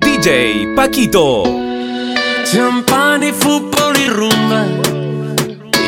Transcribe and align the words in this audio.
DJ 0.00 0.74
Paquito. 0.74 1.44
Champán 2.44 3.22
y 3.22 3.32
fútbol 3.32 3.96
y 3.96 4.08
rumba. 4.08 4.64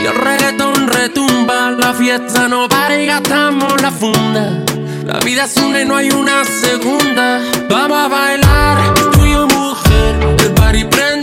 Y 0.01 0.07
el 0.07 0.15
reggaetón 0.15 0.87
retumba. 0.87 1.73
La 1.73 1.93
fiesta 1.93 2.47
no 2.47 2.69
para 2.69 3.01
y 3.01 3.07
gastamos 3.07 3.83
la 3.83 3.91
funda. 3.91 4.65
La 5.07 5.19
vida 5.21 5.45
es 5.45 5.57
una 5.57 5.83
y 5.83 5.85
no 5.87 5.97
hay 5.97 6.11
una 6.11 6.45
segunda. 6.45 7.41
Vamos 7.69 7.99
a 7.99 8.09
bailar, 8.09 8.95
tú 9.13 9.25
y 9.25 9.35
mujer. 9.35 10.37
El 10.45 10.55
party 10.55 10.85
prende 10.85 11.18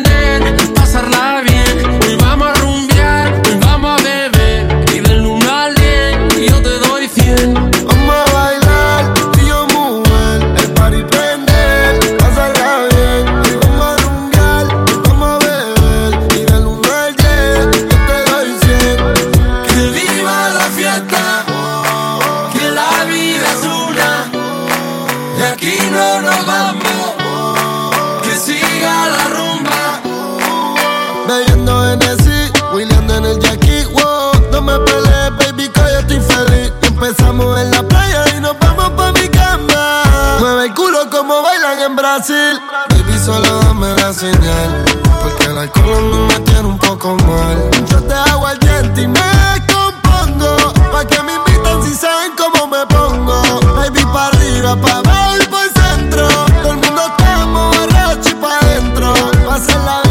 Baby, 42.16 43.20
solo 43.26 43.60
dame 43.60 43.94
la 43.96 44.14
señal. 44.14 44.86
Porque 45.22 45.48
el 45.48 45.58
alcohol 45.58 45.98
a 45.98 46.00
mí 46.00 46.18
me 46.30 46.40
tiene 46.46 46.62
un 46.62 46.78
poco 46.78 47.18
mal. 47.28 47.70
Yo 47.90 48.02
te 48.04 48.14
hago 48.14 48.48
al 48.48 48.58
diente 48.58 49.02
y 49.02 49.08
me 49.08 49.20
compongo. 49.68 50.72
Pa' 50.94 51.04
que 51.04 51.22
me 51.24 51.34
invitan 51.34 51.84
si 51.84 51.94
saben 51.94 52.32
cómo 52.38 52.68
me 52.68 52.86
pongo. 52.86 53.60
Baby, 53.76 54.06
pa' 54.14 54.28
arriba, 54.28 54.78
pa' 54.78 55.00
abajo 55.00 55.36
y 55.42 55.46
pa' 55.48 55.64
el 55.64 55.72
centro. 55.72 56.28
Todo 56.64 56.72
el 56.72 56.78
mundo 56.78 57.02
estamos 57.06 57.78
borracho 57.78 58.30
y 58.30 58.34
pa' 58.36 58.60
adentro. 58.60 59.14
Pa' 59.46 59.56
hacer 59.56 59.82
la 59.82 60.05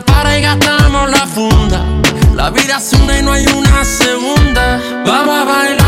para 0.00 0.38
y 0.38 0.42
gastamos 0.42 1.10
la 1.10 1.26
funda. 1.26 1.84
La 2.34 2.50
vida 2.50 2.78
es 2.78 2.92
una 2.94 3.18
y 3.18 3.22
no 3.22 3.32
hay 3.32 3.44
una 3.46 3.84
segunda. 3.84 4.80
Vamos 5.04 5.38
a 5.38 5.44
bailar. 5.44 5.81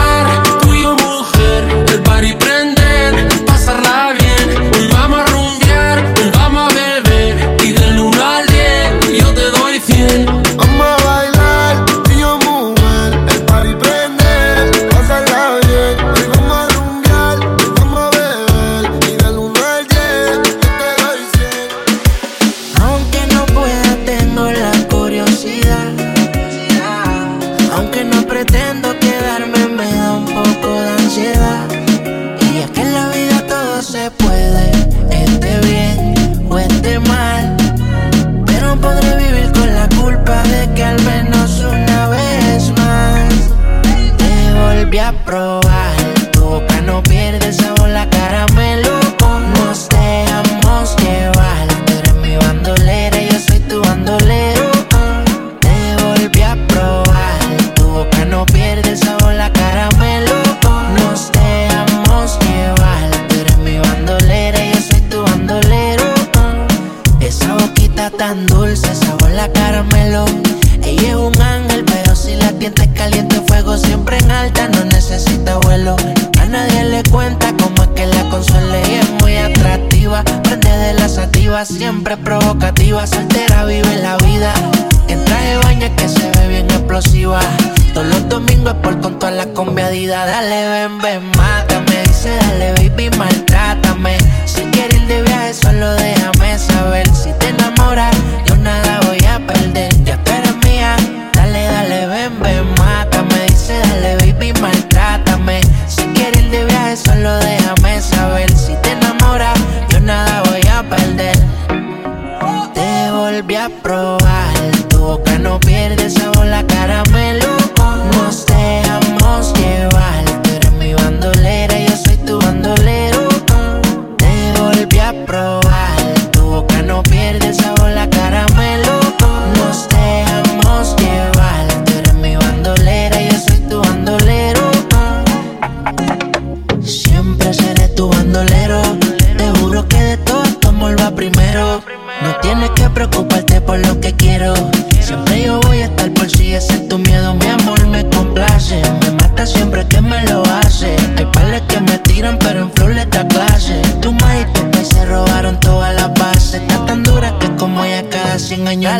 Siempre 145.14 145.44
yo 145.44 145.60
voy 145.60 145.78
a 145.78 145.84
estar 145.84 146.12
por 146.12 146.28
si 146.28 146.54
ese 146.54 146.74
es 146.74 146.88
tu 146.88 146.98
miedo, 146.98 147.34
mi 147.34 147.46
amor 147.46 147.86
me 147.86 148.04
complace. 148.10 148.82
Me 149.00 149.12
mata 149.12 149.46
siempre 149.46 149.86
que 149.86 150.00
me 150.00 150.20
lo 150.26 150.42
hace. 150.42 150.96
Hay 151.16 151.26
pales 151.26 151.62
que 151.68 151.78
me 151.78 151.98
tiran, 151.98 152.36
pero 152.40 152.62
en 152.62 152.72
flor 152.72 152.90
le 152.90 153.06
da 153.06 153.24
clase. 153.28 153.80
Tu 154.02 154.12
maíz 154.12 154.44
y 154.56 154.70
tu 154.72 154.84
se 154.84 155.04
robaron 155.04 155.60
todas 155.60 155.94
las 155.94 156.12
bases. 156.14 156.54
Está 156.62 156.84
tan 156.86 157.04
dura 157.04 157.32
que 157.38 157.48
como 157.54 157.84
ella 157.84 158.02
cada 158.10 158.40
100 158.40 158.66
años. 158.66 158.92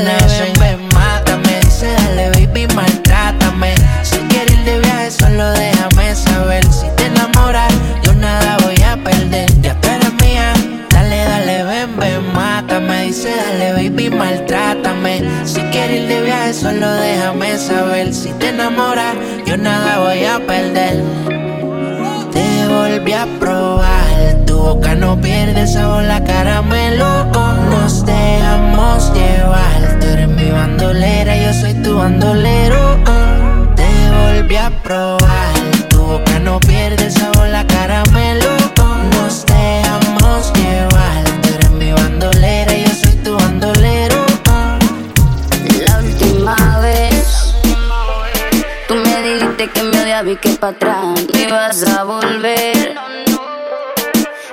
para 50.73 51.15
vas 51.51 51.83
a 51.87 52.05
volver. 52.05 52.95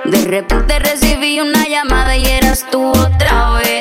De 0.04 0.24
repente 0.26 0.78
recibí 0.78 1.40
una 1.40 1.66
llamada 1.66 2.14
y 2.16 2.26
eras 2.26 2.66
tú 2.70 2.90
otra 2.90 3.52
vez. 3.52 3.71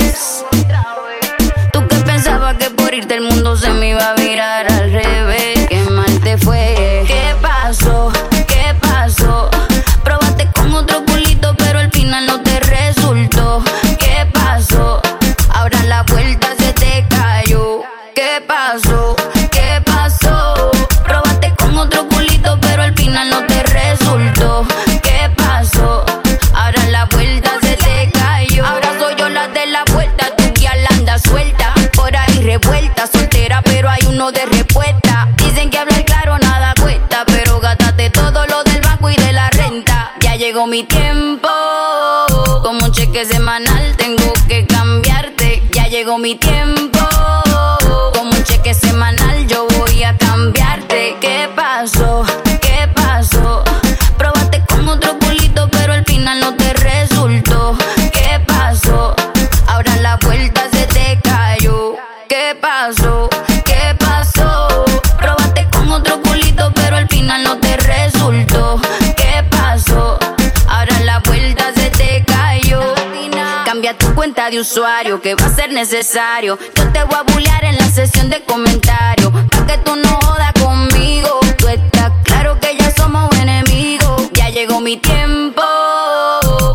mi 46.22 46.36
tiempo. 46.36 46.81
que 74.62 75.34
va 75.34 75.48
a 75.48 75.56
ser 75.56 75.72
necesario. 75.74 76.56
Yo 76.76 76.88
te 76.92 77.04
voy 77.04 77.16
a 77.16 77.24
bullear 77.24 77.66
en 77.66 77.78
la 77.78 77.86
sesión 77.90 78.30
de 78.30 78.44
comentarios. 78.44 79.32
Pa' 79.50 79.66
que 79.66 79.80
tú 79.80 79.96
no 79.96 80.20
jodas 80.24 80.54
conmigo. 80.54 81.40
Tú 81.58 81.68
estás 81.68 82.12
claro 82.24 82.60
que 82.60 82.78
ya 82.78 82.92
somos 82.92 83.36
enemigos. 83.38 84.30
Ya 84.34 84.50
llegó 84.50 84.80
mi 84.80 84.98
tiempo. 84.98 85.64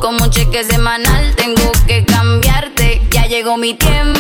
Como 0.00 0.24
un 0.24 0.30
cheque 0.30 0.64
semanal 0.64 1.36
tengo 1.36 1.70
que 1.86 2.04
cambiarte. 2.04 3.02
Ya 3.10 3.26
llegó 3.26 3.56
mi 3.56 3.74
tiempo 3.74 4.15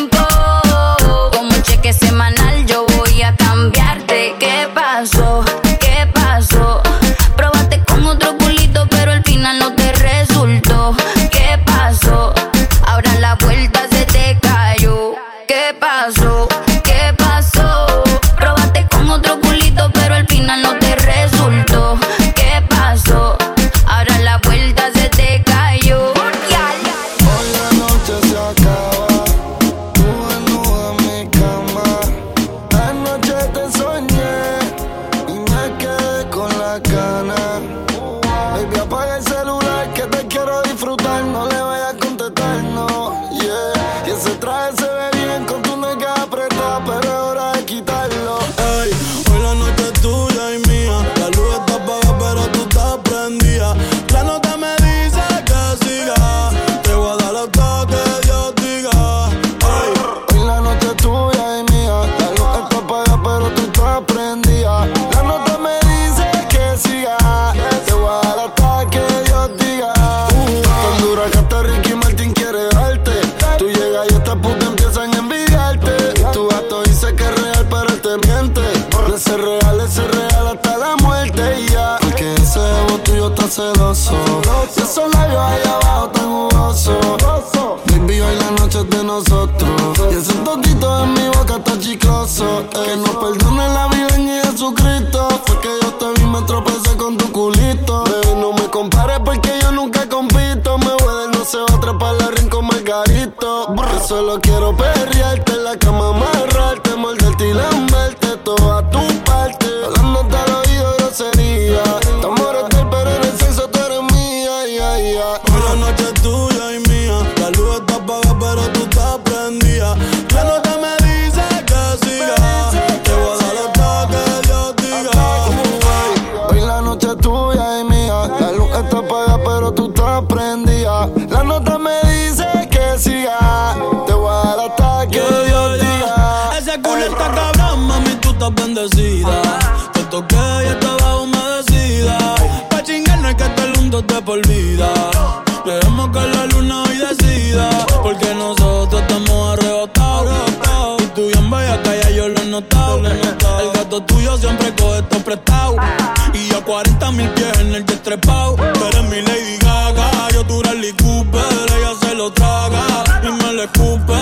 Y 155.28 156.54
a 156.54 156.64
40 156.64 157.10
mil 157.10 157.28
pies 157.30 157.58
en 157.58 157.74
el 157.74 157.84
destrepao. 157.84 158.54
Tú 158.54 158.62
eres 158.62 159.02
mi 159.10 159.20
Lady 159.22 159.58
Gaga, 159.58 160.28
yo 160.32 160.46
tu 160.46 160.62
Rally 160.62 160.92
Cooper. 160.92 161.42
Ella 161.76 161.94
se 162.00 162.14
lo 162.14 162.32
traga 162.32 163.02
y 163.24 163.32
me 163.32 163.52
lo 163.54 163.64
escupe. 163.64 164.14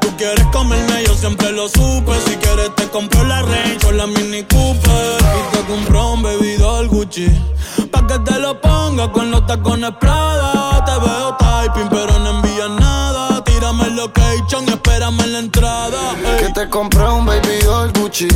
Tú 0.00 0.08
quieres 0.16 0.44
comerme, 0.46 1.04
yo 1.06 1.14
siempre 1.14 1.52
lo 1.52 1.68
supe. 1.68 2.12
Si 2.26 2.34
quieres 2.34 2.74
te 2.74 2.88
compro 2.88 3.22
la 3.22 3.42
Range 3.42 3.86
o 3.86 3.92
la 3.92 4.08
Mini 4.08 4.42
Cooper. 4.42 5.18
Y 5.20 5.56
te 5.56 5.64
compro 5.72 6.14
un 6.14 6.22
bebidor 6.24 6.88
Gucci. 6.88 7.28
Pa' 7.92 8.04
que 8.08 8.18
te 8.18 8.40
lo 8.40 8.60
ponga 8.60 9.12
con 9.12 9.30
los 9.30 9.46
tacones 9.46 9.92
Prada. 10.00 10.84
Te 10.84 10.98
veo 10.98 11.36
typing, 11.36 11.88
pero 11.90 12.18
no 12.18 12.30
envías 12.30 12.70
nada. 12.70 13.44
Tírame 13.44 13.84
el 13.84 13.94
location 13.94 14.68
espérame 14.68 15.20
en 15.20 15.32
la 15.32 15.38
entrada. 15.38 16.16
Que 16.40 16.48
te 16.48 16.68
compré 16.68 17.06
un 17.06 17.24
baby 17.24 17.60
doll 17.62 17.92
Gucci 17.92 18.26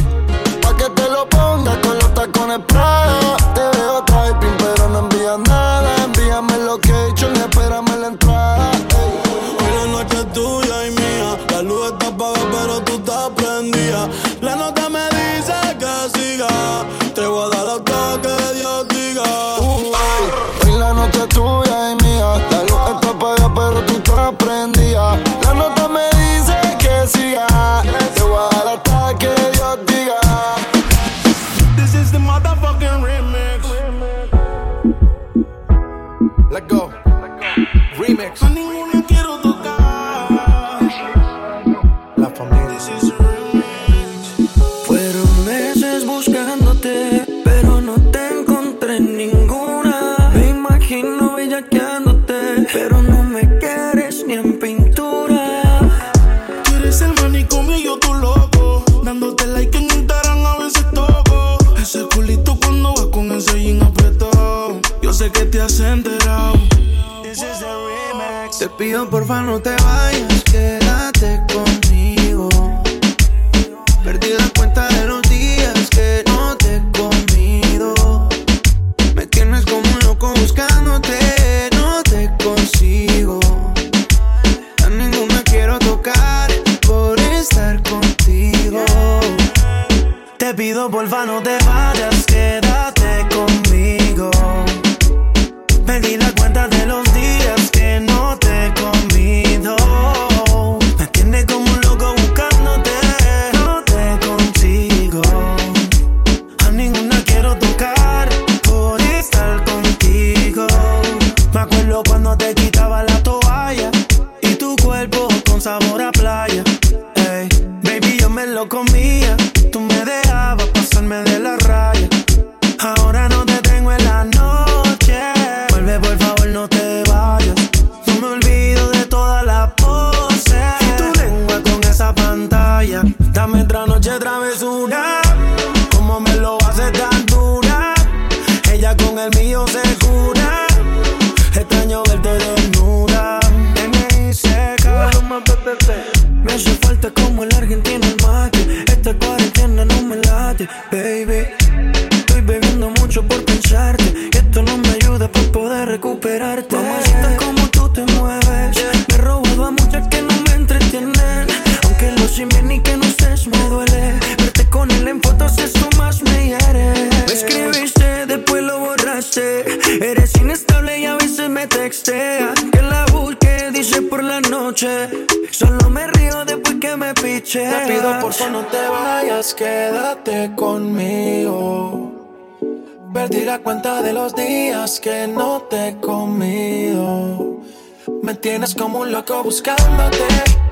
tienes 188.45 188.75
como 188.75 188.99
un 188.99 189.11
loco 189.11 189.43
buscándote. 189.43 190.64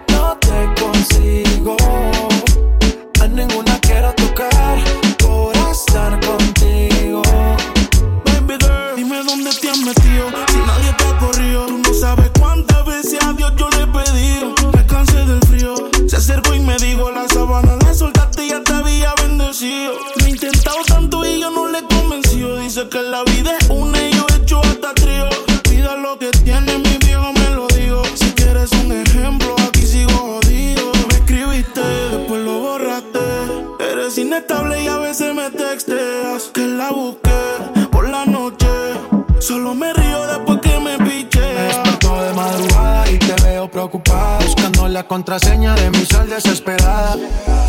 contraseña 45.13 45.75
de 45.75 45.91
mi 45.91 46.07
sal 46.07 46.27
desesperada. 46.27 47.19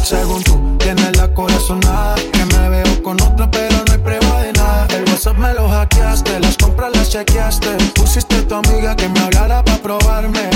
Según 0.02 0.42
tú, 0.44 0.78
tienes 0.80 1.18
la 1.18 1.28
corazonada. 1.34 2.16
Que 2.16 2.46
me 2.46 2.70
veo 2.70 3.04
con 3.04 3.22
otra, 3.22 3.52
pero 3.52 3.76
no 3.86 3.92
hay 3.92 3.98
prueba 3.98 4.42
de 4.44 4.54
nada. 4.54 4.88
El 4.96 5.04
WhatsApp 5.10 5.38
me 5.38 5.54
lo 5.54 5.68
hackeaste, 5.68 6.40
las 6.40 6.56
compras 6.56 6.96
las 6.96 7.10
chequeaste. 7.10 7.72
Pusiste 7.96 8.36
a 8.38 8.48
tu 8.48 8.56
amiga 8.56 8.96
que 8.96 9.10
me 9.10 9.20
hablara 9.20 9.62
para 9.62 9.78
probarme. 9.78 10.50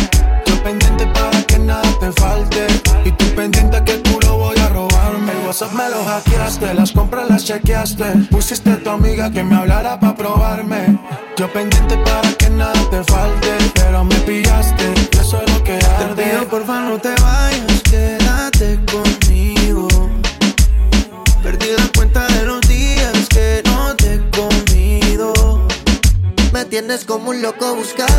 Yo 0.46 0.64
pendiente 0.64 1.06
para 1.08 1.44
que 1.44 1.60
nada 1.60 1.90
te 2.00 2.10
falte. 2.14 2.68
Y 3.04 3.12
tú 3.12 3.26
pendiente 3.36 3.84
que 3.84 3.98
tú 3.98 4.18
lo 4.22 4.38
voy 4.38 4.58
a 4.58 4.70
robarme. 4.70 5.34
El 5.34 5.46
WhatsApp 5.46 5.74
me 5.74 5.90
lo 5.90 6.06
hackeaste, 6.06 6.74
las 6.74 6.94
compras 6.94 7.30
las 7.30 7.44
chequeaste. 7.44 8.06
Pusiste 8.32 8.72
a 8.72 8.80
tu 8.82 8.90
amiga 8.90 9.30
que 9.30 9.44
me 9.44 9.58
hablara 9.58 10.00
para 10.00 10.16
probarme. 10.16 10.98
Yo 11.36 11.52
pendiente 11.52 11.98
para 11.98 12.17
como 27.28 27.36
un 27.36 27.42
loco 27.42 27.76
buscando 27.76 28.17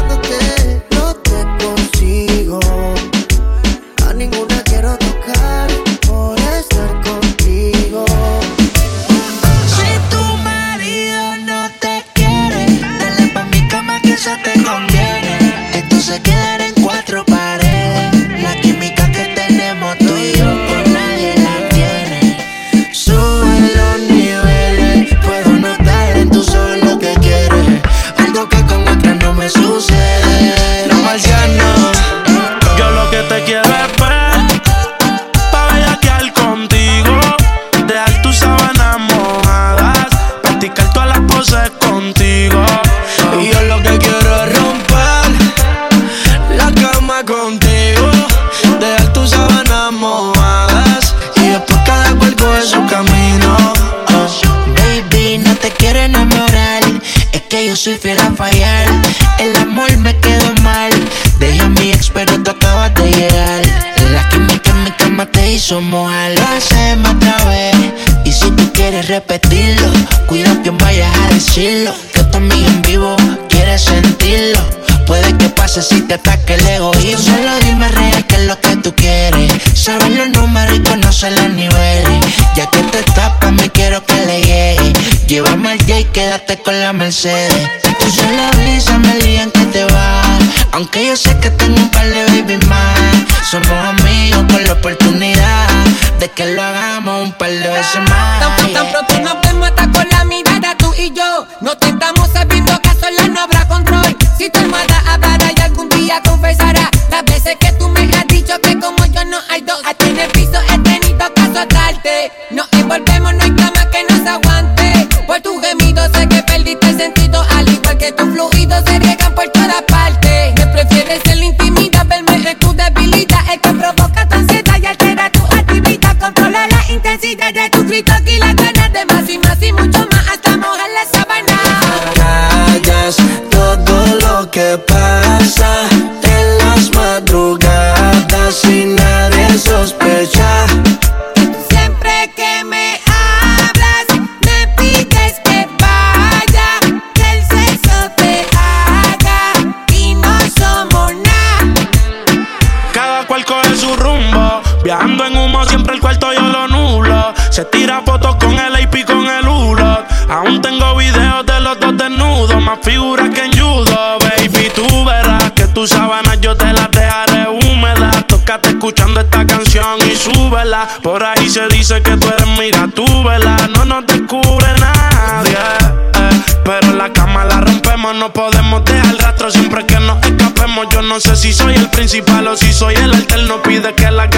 Si 181.39 181.53
soy 181.53 181.77
el 181.77 181.89
principal 181.91 182.49
o 182.49 182.57
si 182.57 182.73
soy 182.73 182.97
el 182.97 183.15
alter, 183.15 183.45
no 183.45 183.63
pide 183.63 183.95
que 183.95 184.11
la 184.11 184.29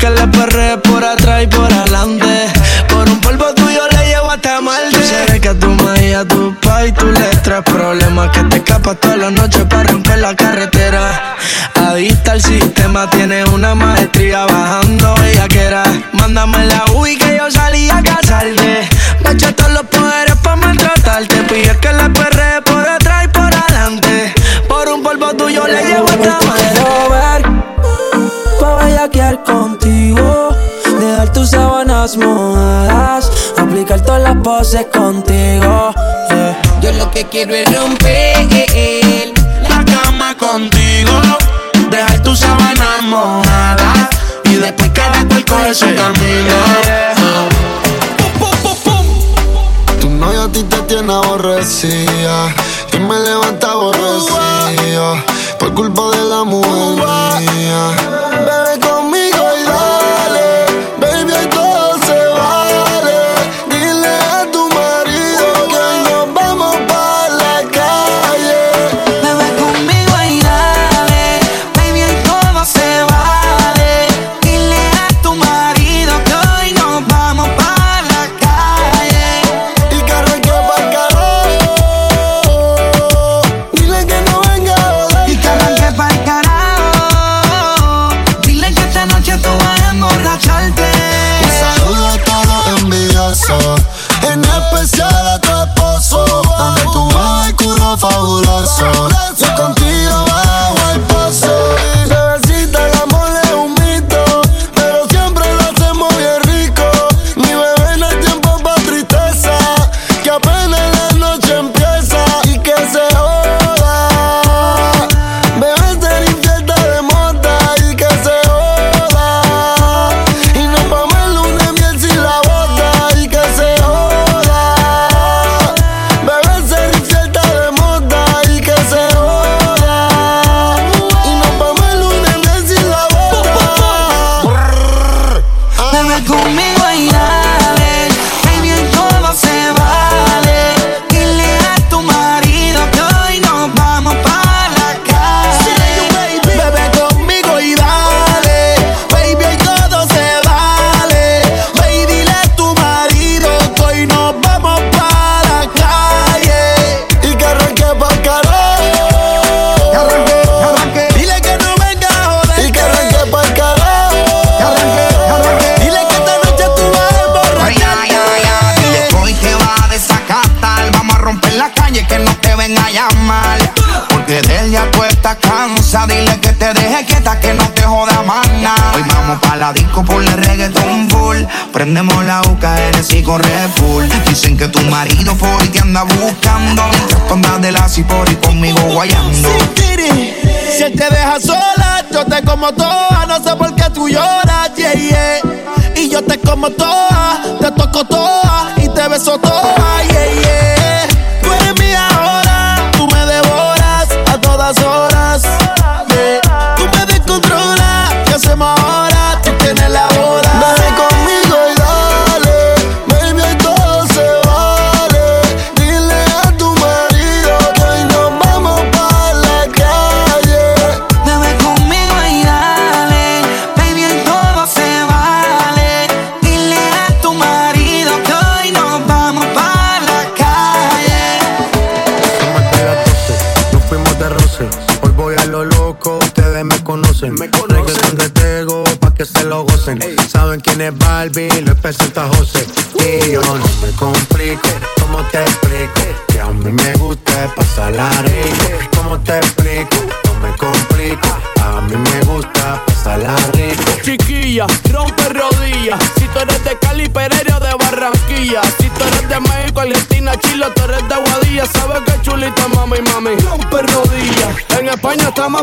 que 0.00 0.08
le 0.08 0.26
perro 0.28 0.49
quiero 37.42 37.54
es 37.54 37.74
romper 37.74 38.48
la 39.66 39.82
cama 39.84 40.36
contigo, 40.36 41.12
dejar 41.90 42.22
tus 42.22 42.38
sábanas 42.38 43.02
mojadas 43.04 44.08
y 44.44 44.56
después 44.56 44.90
cada 44.90 45.24
cual 45.26 45.44
coge 45.46 45.74
su 45.74 45.86
camino. 45.86 46.54
Tu 50.00 50.10
novio 50.10 50.42
a 50.42 50.48
ti 50.52 50.62
te 50.64 50.76
tiene 50.82 51.12
ahorrado 51.12 51.49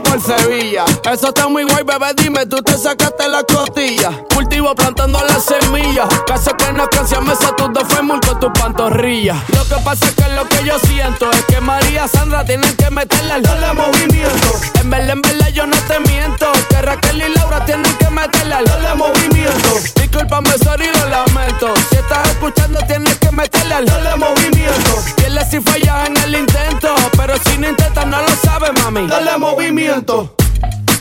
por 0.08 0.22
Sevilla. 0.22 0.86
Eso 1.12 1.28
está 1.28 1.48
muy 1.48 1.64
guay, 1.64 1.84
bebé. 1.84 2.14
Dime, 2.16 2.46
tú 2.46 2.62
te 2.62 2.78
sacaste 2.78 3.28
la 3.28 3.44
costilla. 3.44 4.12
Cultivo 4.34 4.74
plantando 4.76 5.20
las 5.20 5.44
semillas. 5.44 6.08
Casi 6.26 6.52
que 6.52 6.74
no 6.74 6.88
canción 6.90 7.26
me 7.26 7.34
tus 7.36 7.74
dos 7.74 7.84
fémur 7.94 8.20
con 8.22 8.40
tu 8.40 8.52
pantorrilla. 8.54 9.36
Lo 9.50 9.64
que 9.66 9.82
pasa 9.84 10.06
es 10.06 10.16
que 10.16 10.30
lo 10.34 10.48
que 10.48 10.64
yo 10.66 10.78
siento 10.80 11.32
es 11.32 11.46
que 11.46 11.62
María 11.62 12.08
Sandra 12.08 12.44
tienen 12.46 12.76
que 12.76 12.90
meterle 12.90 13.36
el 13.36 13.44
doble 13.44 13.74
movimiento. 13.74 14.48
En 14.82 14.90
verdad, 14.90 15.10
en 15.12 15.22
verdad, 15.22 15.50
yo 15.50 15.66
no 15.68 15.78
te 15.88 16.00
miento. 16.00 16.52
Que 16.70 16.82
Raquel 16.82 17.22
y 17.22 17.30
Laura 17.36 17.66
tienen 17.66 17.98
que 17.98 18.10
meterle 18.10 18.54
al 18.54 18.66
doble 18.66 18.96
movimiento. 18.96 19.70
Disculpame, 20.10 20.52
sorry, 20.64 20.86
lo 20.88 21.10
lamento. 21.10 21.74
Si 21.90 21.98
estás 21.98 22.30
escuchando, 22.30 22.80
tienes 22.88 23.16
que 23.18 23.30
meterle 23.32 23.74
al 23.74 23.86
doble 23.86 24.16
movimiento. 24.16 25.04
Pierdes 25.18 25.50
si 25.50 25.60
fallas 25.60 26.08
en 26.08 26.18
el 26.18 26.36
intento. 26.36 26.96
Pero 27.18 27.34
si 27.46 27.58
no 27.58 27.70
intentas, 27.70 28.08
no 28.08 28.22
lo 28.22 28.30
sabes, 28.42 28.72
mami. 28.84 29.08
Dale 29.08 29.38
movimiento. 29.38 30.34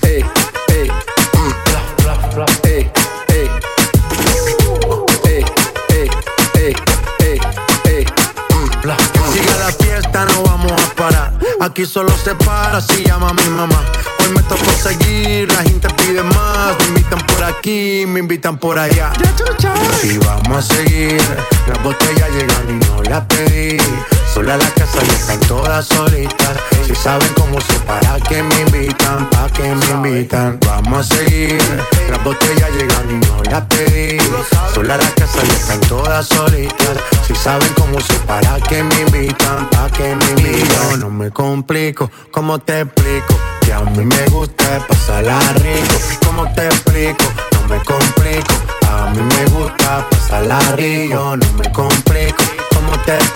Hey, 0.02 0.24
hey, 0.68 0.90
Sigue 9.32 9.58
la 9.58 9.72
fiesta, 9.72 10.24
no 10.24 10.32
vamos 10.32 10.34
a 10.34 10.42
parar. 10.42 10.45
Aquí 11.66 11.84
solo 11.84 12.16
se 12.22 12.32
para 12.36 12.80
si 12.80 13.02
llama 13.02 13.32
mi 13.32 13.50
mamá. 13.50 13.82
Hoy 14.20 14.28
me 14.32 14.42
toca 14.44 14.70
seguir, 14.70 15.52
la 15.52 15.64
gente 15.64 15.88
pide 15.94 16.22
más. 16.22 16.78
Me 16.78 16.86
invitan 16.86 17.18
por 17.26 17.42
aquí, 17.42 18.04
me 18.06 18.20
invitan 18.20 18.56
por 18.56 18.78
allá. 18.78 19.12
Y 20.04 20.16
vamos 20.18 20.58
a 20.58 20.62
seguir, 20.62 21.20
las 21.66 21.82
botellas 21.82 22.30
llegan 22.30 22.70
y 22.70 22.86
no 22.86 23.02
las 23.02 23.24
pedí. 23.24 23.78
Sola 24.36 24.58
la 24.58 24.70
casa 24.72 24.98
y 25.02 25.08
están 25.08 25.40
todas 25.48 25.86
solitas. 25.86 26.58
Si 26.86 26.94
saben 26.94 27.32
cómo 27.36 27.58
se 27.58 27.72
para 27.80 28.20
que 28.20 28.42
me 28.42 28.60
invitan, 28.60 29.30
pa' 29.30 29.48
que 29.48 29.62
me 29.62 29.86
invitan. 29.86 30.60
Vamos 30.66 31.10
a 31.10 31.14
seguir, 31.16 31.58
las 32.10 32.22
botellas 32.22 32.70
llegan 32.72 33.10
y 33.12 33.26
no 33.26 33.42
las 33.50 33.64
pedí. 33.64 34.18
Sola 34.74 34.98
la 34.98 35.10
casa 35.12 35.38
y 35.42 35.48
están 35.48 35.80
todas 35.88 36.26
solitas. 36.28 36.98
Si 37.26 37.34
saben 37.34 37.72
cómo 37.78 37.98
se 37.98 38.12
para 38.26 38.60
que 38.60 38.82
me 38.82 39.00
invitan, 39.00 39.70
pa' 39.70 39.88
que 39.88 40.14
me 40.14 40.30
invitan. 40.32 41.00
No 41.00 41.08
me 41.08 41.30
complico, 41.30 42.10
¿cómo 42.30 42.58
te 42.58 42.82
explico? 42.82 43.34
Que 43.62 43.72
a 43.72 43.80
mí 43.80 44.04
me 44.04 44.26
gusta 44.26 44.86
pasarla 44.86 45.40
rico. 45.54 45.96
¿Cómo 46.26 46.44
te 46.52 46.66
explico? 46.66 47.24
No 47.52 47.68
me 47.68 47.82
complico. 47.82 48.54
A 48.86 49.10
mí 49.12 49.22
me 49.22 49.44
gusta 49.46 50.06
pasarla 50.10 50.58
rico. 50.76 51.38
No 51.38 51.52
me 51.54 51.72
complico. 51.72 52.44
¿Cómo 52.74 52.92
te 53.06 53.14
explico? 53.14 53.35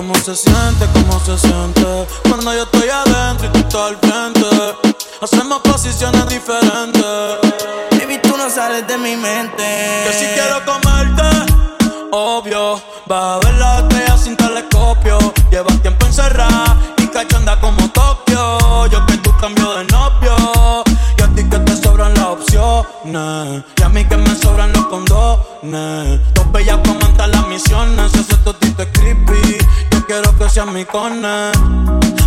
¿Cómo 0.00 0.14
se 0.14 0.34
siente, 0.34 0.86
cómo 0.94 1.20
se 1.20 1.36
siente 1.36 2.06
cuando 2.26 2.54
yo 2.54 2.62
estoy 2.62 2.88
adentro 2.88 3.48
y 3.48 3.50
tú 3.50 3.58
estás 3.58 3.82
al 3.82 3.98
frente? 3.98 4.46
Hacemos 5.20 5.60
posiciones 5.60 6.26
diferentes. 6.26 7.04
Baby, 7.90 8.18
tú 8.22 8.34
no 8.34 8.48
sales 8.48 8.86
de 8.88 8.96
mi 8.96 9.14
mente. 9.14 9.62
Que 10.06 10.12
si 10.18 10.24
quiero 10.28 10.64
comerte, 10.64 11.52
obvio. 12.12 12.80
Va 13.12 13.34
a 13.34 13.38
ver 13.40 13.52
la 13.56 13.80
estrella 13.80 14.16
sin 14.16 14.38
telescopio. 14.38 15.18
Lleva 15.50 15.70
tiempo 15.82 16.06
encerrada 16.06 16.78
y 16.96 17.06
cachanda 17.08 17.60
como 17.60 17.86
Tokio. 17.90 18.86
Yo 18.86 19.04
que 19.04 19.18
tú 19.18 19.36
cambio 19.38 19.70
de 19.74 19.84
novio. 19.84 20.82
Y 21.18 21.22
a 21.22 21.28
ti 21.34 21.44
que 21.44 21.58
te 21.58 21.76
sobran 21.76 22.14
las 22.14 22.24
opciones. 22.24 23.64
Y 23.76 23.82
a 23.82 23.88
mí 23.90 24.02
que 24.06 24.16
me 24.16 24.34
sobran 24.34 24.72
los 24.72 24.86
condones. 24.86 26.20
Dos 26.32 26.52
bellas 26.52 26.78
comentan 26.86 27.30
las 27.32 27.46
misiones. 27.48 28.14
Ese 28.14 28.36
totito 28.38 28.82
es 28.82 28.88
creepy. 28.94 29.49
Quiero 30.10 30.36
que 30.36 30.48
seas 30.50 30.66
mi 30.66 30.84
cone. 30.84 31.52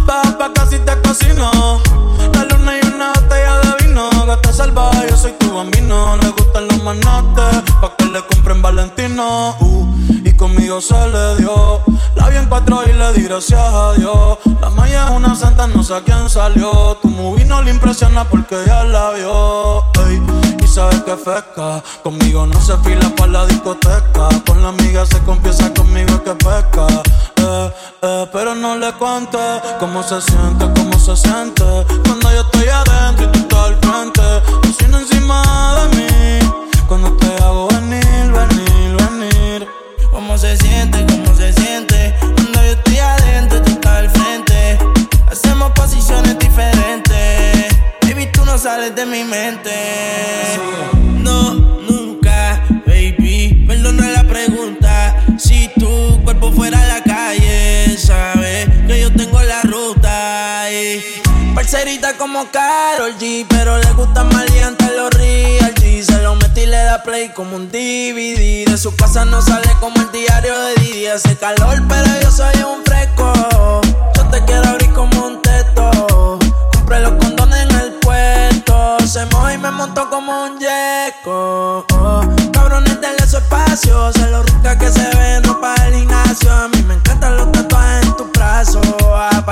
Baja 0.05 0.37
pa' 0.37 0.53
casi 0.53 0.79
te 0.79 0.93
cocino. 1.01 1.51
La 2.33 2.45
luna 2.45 2.79
y 2.81 2.87
una 2.87 3.11
botella 3.11 3.59
de 3.59 3.85
vino. 3.85 4.09
Gata 4.25 4.53
salvaje, 4.53 5.07
yo 5.09 5.17
soy 5.17 5.33
tu 5.33 5.53
bambino. 5.53 6.15
Le 6.15 6.29
gustan 6.29 6.69
los 6.69 6.81
manates. 6.81 7.61
Pa' 7.81 7.93
que 7.97 8.05
le 8.05 8.21
compren 8.27 8.61
Valentino. 8.61 9.57
Uh, 9.59 9.93
y 10.23 10.31
conmigo 10.31 10.79
se 10.79 10.95
le 11.09 11.35
dio. 11.35 11.81
La 12.15 12.29
vi 12.29 12.37
en 12.37 12.45
cuatro 12.45 12.83
y 12.87 12.93
le 12.93 13.11
di 13.11 13.23
gracias 13.23 13.59
a 13.59 13.91
Dios. 13.95 14.37
La 14.61 14.69
maya 14.69 15.09
es 15.09 15.11
una 15.17 15.35
santa, 15.35 15.67
no 15.67 15.83
sé 15.83 15.95
a 15.95 16.01
quién 16.05 16.29
salió. 16.29 16.97
Tu 17.01 17.09
movie 17.09 17.43
no 17.43 17.61
le 17.63 17.71
impresiona 17.71 18.23
porque 18.23 18.63
ya 18.65 18.85
la 18.85 19.11
vio. 19.11 19.83
y 20.63 20.67
sabes 20.67 21.03
que 21.03 21.17
fresca. 21.17 21.83
Conmigo 22.01 22.47
no 22.47 22.61
se 22.61 22.77
fila 22.77 23.13
pa' 23.17 23.27
la 23.27 23.45
discoteca. 23.45 24.29
Con 24.47 24.63
la 24.63 24.69
amiga 24.69 25.05
se 25.05 25.19
confiesa 25.23 25.73
conmigo 25.73 26.23
que 26.23 26.33
pesca. 26.35 26.87
Eh, 27.45 28.27
pero 28.31 28.55
no 28.55 28.77
le 28.77 28.91
cuente 28.93 29.37
cómo 29.79 30.01
se 30.03 30.21
siente, 30.21 30.65
cómo 30.75 30.97
se 30.97 31.15
siente. 31.15 31.63
Cuando 32.05 32.31
yo 32.31 32.41
estoy 32.41 32.67
adentro 32.67 33.25
y 33.25 33.31
tú 33.31 33.39
estás 33.39 33.59
al 33.59 33.77
frente, 33.79 34.21
haciendo 34.69 34.99
encima 34.99 35.75
de 35.75 35.97
mí. 35.97 36.39
Cuando 36.87 37.11
te 37.17 37.43
hago 37.43 37.67
venir, 37.67 38.31
venir, 38.31 38.95
venir. 38.95 39.67
Cómo 40.11 40.37
se 40.37 40.55
siente, 40.57 41.05
cómo 41.05 41.35
se 41.35 41.51
siente. 41.53 42.15
Cuando 42.19 42.61
yo 42.61 42.71
estoy 42.71 42.97
adentro 42.97 43.57
y 43.57 43.61
tú 43.61 43.71
estás 43.71 43.97
al 43.97 44.09
frente, 44.09 44.79
hacemos 45.31 45.71
posiciones 45.71 46.37
diferentes, 46.39 47.75
baby 48.01 48.31
tú 48.31 48.45
no 48.45 48.57
sales 48.57 48.95
de 48.95 49.05
mi 49.05 49.23
mente. 49.23 49.71
No, 51.19 51.53
nunca, 51.53 52.63
baby, 52.85 53.65
perdona 53.67 54.07
la 54.09 54.23
pregunta. 54.23 55.15
Si 55.37 55.69
tu 55.79 56.21
cuerpo 56.23 56.51
fuera 56.51 56.82
como 62.33 62.49
Carol 62.49 63.15
G, 63.19 63.45
pero 63.47 63.77
le 63.77 63.91
gusta 63.93 64.23
más 64.23 64.45
ante 64.65 64.85
los 64.97 65.11
real 65.11 65.71
G. 65.75 66.01
Se 66.01 66.19
lo 66.23 66.33
metí 66.35 66.61
y 66.61 66.65
le 66.65 66.77
da 66.77 67.03
play 67.03 67.29
como 67.29 67.55
un 67.55 67.69
DVD. 67.69 68.65
De 68.65 68.75
su 68.75 68.95
casa 68.95 69.23
no 69.23 69.39
sale 69.39 69.69
como 69.79 70.01
el 70.01 70.11
diario 70.11 70.59
de 70.59 70.75
Didi. 70.81 71.05
Hace 71.05 71.37
calor, 71.37 71.79
pero 71.87 72.07
yo 72.21 72.31
soy 72.31 72.55
un 72.63 72.83
fresco. 72.83 73.31
Yo 74.15 74.25
te 74.31 74.43
quiero 74.45 74.67
abrir 74.67 74.91
como 74.93 75.27
un 75.27 75.41
teto. 75.43 76.39
Compré 76.73 77.01
los 77.01 77.11
condones 77.23 77.69
en 77.69 77.75
el 77.75 77.93
puesto. 77.99 78.97
Se 79.05 79.27
mojó 79.27 79.51
y 79.51 79.57
me 79.59 79.69
montó 79.69 80.09
como 80.09 80.45
un 80.45 80.57
yeco. 80.57 81.85
Cabrones, 82.51 82.99
denle 82.99 83.27
su 83.27 83.37
espacio. 83.37 84.11
Se 84.11 84.27
lo 84.31 84.41
rica 84.41 84.75
que 84.79 84.91
se 84.91 85.07
ve 85.17 85.39
no 85.45 85.61
para 85.61 85.87
el 85.87 85.93
gimnasio. 85.93 86.51
A 86.51 86.67
mí 86.67 86.81
me 86.81 86.95
encantan 86.95 87.37
los 87.37 87.51
tatuajes 87.51 88.07
en 88.07 88.17
tu 88.17 88.25
brazo. 88.31 88.81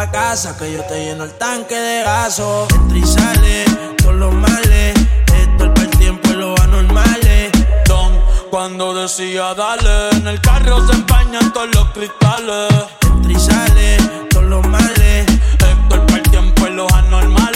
Pa' 0.02 0.10
casa 0.10 0.58
que 0.58 0.74
yo 0.74 0.84
te 0.86 1.06
lleno 1.06 1.26
el 1.26 1.34
tanque 1.34 1.76
de 1.76 2.02
gaso. 2.02 2.68
Entra 2.90 3.68
y 3.68 3.96
todos 3.98 4.16
los 4.16 4.34
males. 4.34 4.96
Esto 5.28 5.66
es 5.66 5.70
para 5.70 5.82
el 5.84 5.90
tiempo 5.92 6.28
y 6.30 6.34
los 6.38 6.60
anormales. 6.60 7.52
Don, 7.86 8.20
cuando 8.50 8.96
decía 8.96 9.54
dale, 9.54 10.10
en 10.18 10.28
el 10.28 10.42
carro 10.42 10.88
se 10.88 10.94
empañan 10.94 11.54
todos 11.54 11.70
los 11.76 11.92
cristales. 11.92 12.74
Entra 13.22 14.00
y 14.00 14.28
todos 14.30 14.46
los 14.46 14.68
males. 14.68 15.28
Esto 15.28 15.68
es 15.68 16.00
para 16.00 16.16
el 16.16 16.24
tiempo 16.32 16.66
y 16.66 16.72
los 16.72 16.92
anormales. 16.94 17.51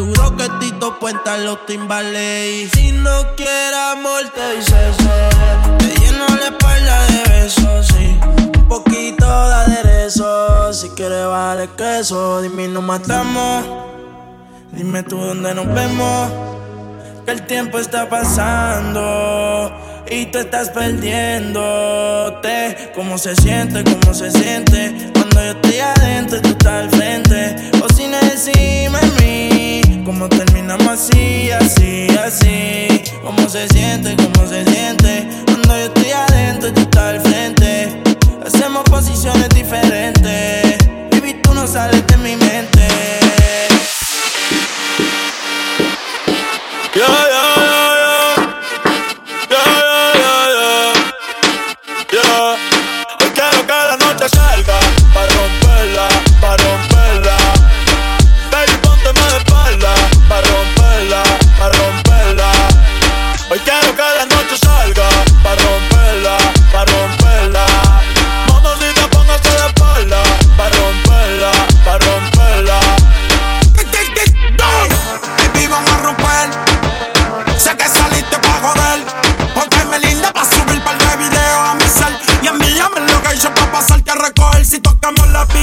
Duro 0.00 0.36
que 0.36 0.48
Tito 0.60 0.98
Puenta 0.98 1.36
los 1.38 1.64
timbales. 1.66 2.48
Y 2.48 2.68
si 2.70 2.92
no 2.92 3.34
quieres 3.36 3.80
amor, 3.92 4.22
te 4.34 4.56
dice. 4.56 4.76
Te 5.78 6.00
lleno 6.00 6.26
la 6.28 6.46
espalda 6.46 7.06
de 7.06 7.22
besos, 7.30 7.86
sí. 7.86 8.18
Un 8.56 8.68
poquito 8.68 9.26
de 9.26 9.54
aderezo. 9.54 10.72
Si 10.72 10.88
quieres 10.90 11.26
bajar 11.26 11.60
el 11.60 11.68
queso, 11.70 12.40
dime 12.40 12.64
y 12.64 12.68
nos 12.68 12.82
matamos. 12.82 13.64
Dime 14.72 15.02
tú 15.02 15.18
dónde 15.18 15.54
nos 15.54 15.66
vemos. 15.66 16.30
Que 17.24 17.32
el 17.32 17.46
tiempo 17.46 17.78
está 17.78 18.08
pasando 18.08 19.70
y 20.10 20.26
tú 20.26 20.38
estás 20.38 20.70
perdiéndote. 20.70 22.92
¿Cómo 22.94 23.18
se 23.18 23.36
siente? 23.36 23.84
¿Cómo 23.84 24.14
se 24.14 24.30
siente? 24.30 25.10
Cuando 25.12 25.44
yo 25.44 25.50
estoy 25.50 25.78
adentro 25.78 26.40
tú 26.40 26.48
estás 26.48 26.84
al 26.84 26.90
frente. 26.90 27.70
O 27.82 27.88
sin 27.94 28.14
encima 28.14 29.00
de 29.00 29.10
mí. 29.20 29.49
¿Cómo 30.10 30.28
terminamos 30.28 30.88
así, 30.88 31.52
así, 31.52 32.08
así? 32.18 33.00
¿Cómo 33.22 33.48
se 33.48 33.68
siente? 33.68 34.16
¿Cómo 34.16 34.44
se 34.44 34.64
siente? 34.64 35.28
Cuando 35.46 35.68
yo 35.68 35.84
estoy 35.84 36.10
adentro 36.10 36.72
tú 36.72 36.80
estás 36.80 37.14
al 37.14 37.20
frente. 37.20 38.02
Hacemos 38.44 38.82
posiciones 38.90 39.48
diferentes. 39.50 40.78
Baby, 41.12 41.34
tú 41.40 41.54
no 41.54 41.64
sales 41.64 42.04
de 42.08 42.16
mi 42.16 42.30
mente. 42.30 42.49
Tocamos 85.00 85.32
la 85.32 85.46
pista, 85.46 85.59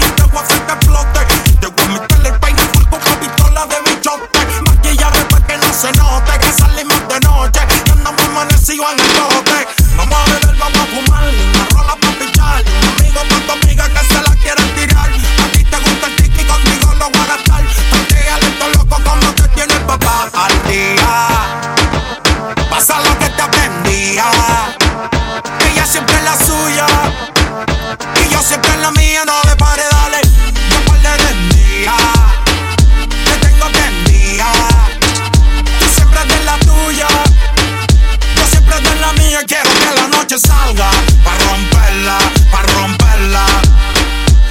noche 40.28 40.40
salga. 40.46 40.90
Pa' 41.24 41.38
romperla, 41.46 42.18
pa' 42.52 42.62
romperla. 42.74 43.46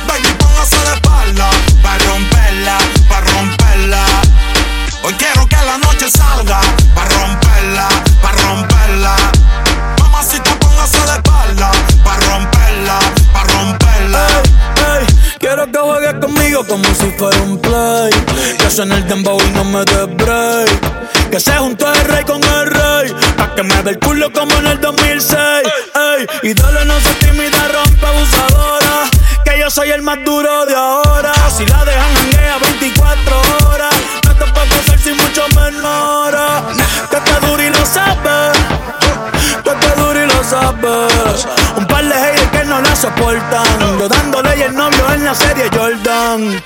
Baby, 0.07 0.33
póngase 0.39 0.77
de 0.77 0.95
espalda. 0.95 1.51
Pa' 1.83 1.99
romperla, 2.07 2.79
pa' 3.09 3.21
romperla. 3.21 4.05
Hoy 5.03 5.12
quiero 5.15 5.47
que 5.47 5.57
la 5.57 5.77
noche 5.77 6.09
salga. 6.09 6.61
Pa' 6.95 7.05
romperla, 7.05 7.89
pa' 8.23 8.33
romperla. 8.33 9.17
Mamacita, 10.01 10.59
póngase 10.59 10.99
de 10.99 11.17
espalda. 11.21 11.71
Pa' 12.05 12.17
romperla, 12.27 12.99
pa' 13.35 13.45
romperla. 13.45 14.27
Quiero 15.39 15.71
que 15.71 15.79
juegues 15.79 16.15
conmigo 16.15 16.67
como 16.67 16.85
si 16.95 17.11
fuera 17.19 17.39
un 17.43 17.59
play. 17.59 18.11
Que 18.59 18.71
suene 18.71 18.95
el 18.95 19.07
dembow 19.07 19.39
y 19.41 19.51
no 19.51 19.65
me 19.65 19.85
dé 19.85 20.07
break. 20.07 21.31
Que 21.31 21.39
se 21.39 21.53
juntó 21.53 21.93
el 21.93 22.01
rey 22.07 22.25
con 22.25 22.43
el 22.43 22.67
rey. 22.67 23.15
Pa' 23.37 23.55
que 23.55 23.62
me 23.62 23.83
dé 23.83 23.91
el 23.91 23.99
culo 23.99 24.33
como 24.33 24.55
en 24.57 24.67
el 24.69 24.81
2006. 24.81 24.86
Dale, 26.54 26.85
no 26.85 27.00
se 27.00 27.12
tímida, 27.14 27.68
rompe 27.68 28.06
abusadora. 28.06 29.11
Que 29.44 29.59
yo 29.59 29.68
soy 29.68 29.90
el 29.90 30.02
más 30.02 30.18
duro 30.24 30.64
de 30.64 30.76
ahora. 30.76 31.32
Si 31.56 31.66
la 31.66 31.85
dejan 31.85 32.16
hanguea 32.16 32.59
24 32.59 33.40
horas. 33.68 33.94
No 34.24 34.35
te 34.37 34.44
puedo 34.52 34.74
hacer 34.76 34.98
sin 35.00 35.16
mucho 35.16 35.44
menor. 35.56 36.37
Que 37.11 37.16
te 37.16 37.46
duro 37.46 37.62
y 37.62 37.70
lo 37.70 37.85
sabes. 37.85 38.59
Que 39.64 39.70
te 39.70 40.00
duro 40.00 40.22
y 40.22 40.26
lo 40.26 40.44
sabes. 40.44 41.48
Un 41.76 41.87
par 41.87 42.04
de 42.04 42.14
haters 42.14 42.50
que 42.52 42.64
no 42.64 42.80
la 42.80 42.94
soportan. 42.94 43.98
Yo 43.98 44.09
dándole 44.09 44.56
y 44.56 44.62
el 44.62 44.74
novio 44.74 45.12
en 45.14 45.24
la 45.24 45.35
serie 45.35 45.68
Jordan. 45.76 46.62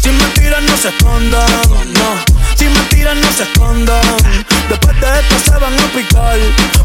Si 0.00 0.10
mentiras 0.10 0.62
no 0.62 0.76
se 0.76 0.90
escondan. 0.90 2.37
Si 2.58 2.68
mentiras 2.68 3.16
no 3.16 3.32
se 3.32 3.44
escondan. 3.44 4.02
Después 4.68 5.00
de 5.00 5.06
esto 5.20 5.52
se 5.52 5.58
van 5.58 5.74
a 5.74 5.86
picar. 5.94 6.36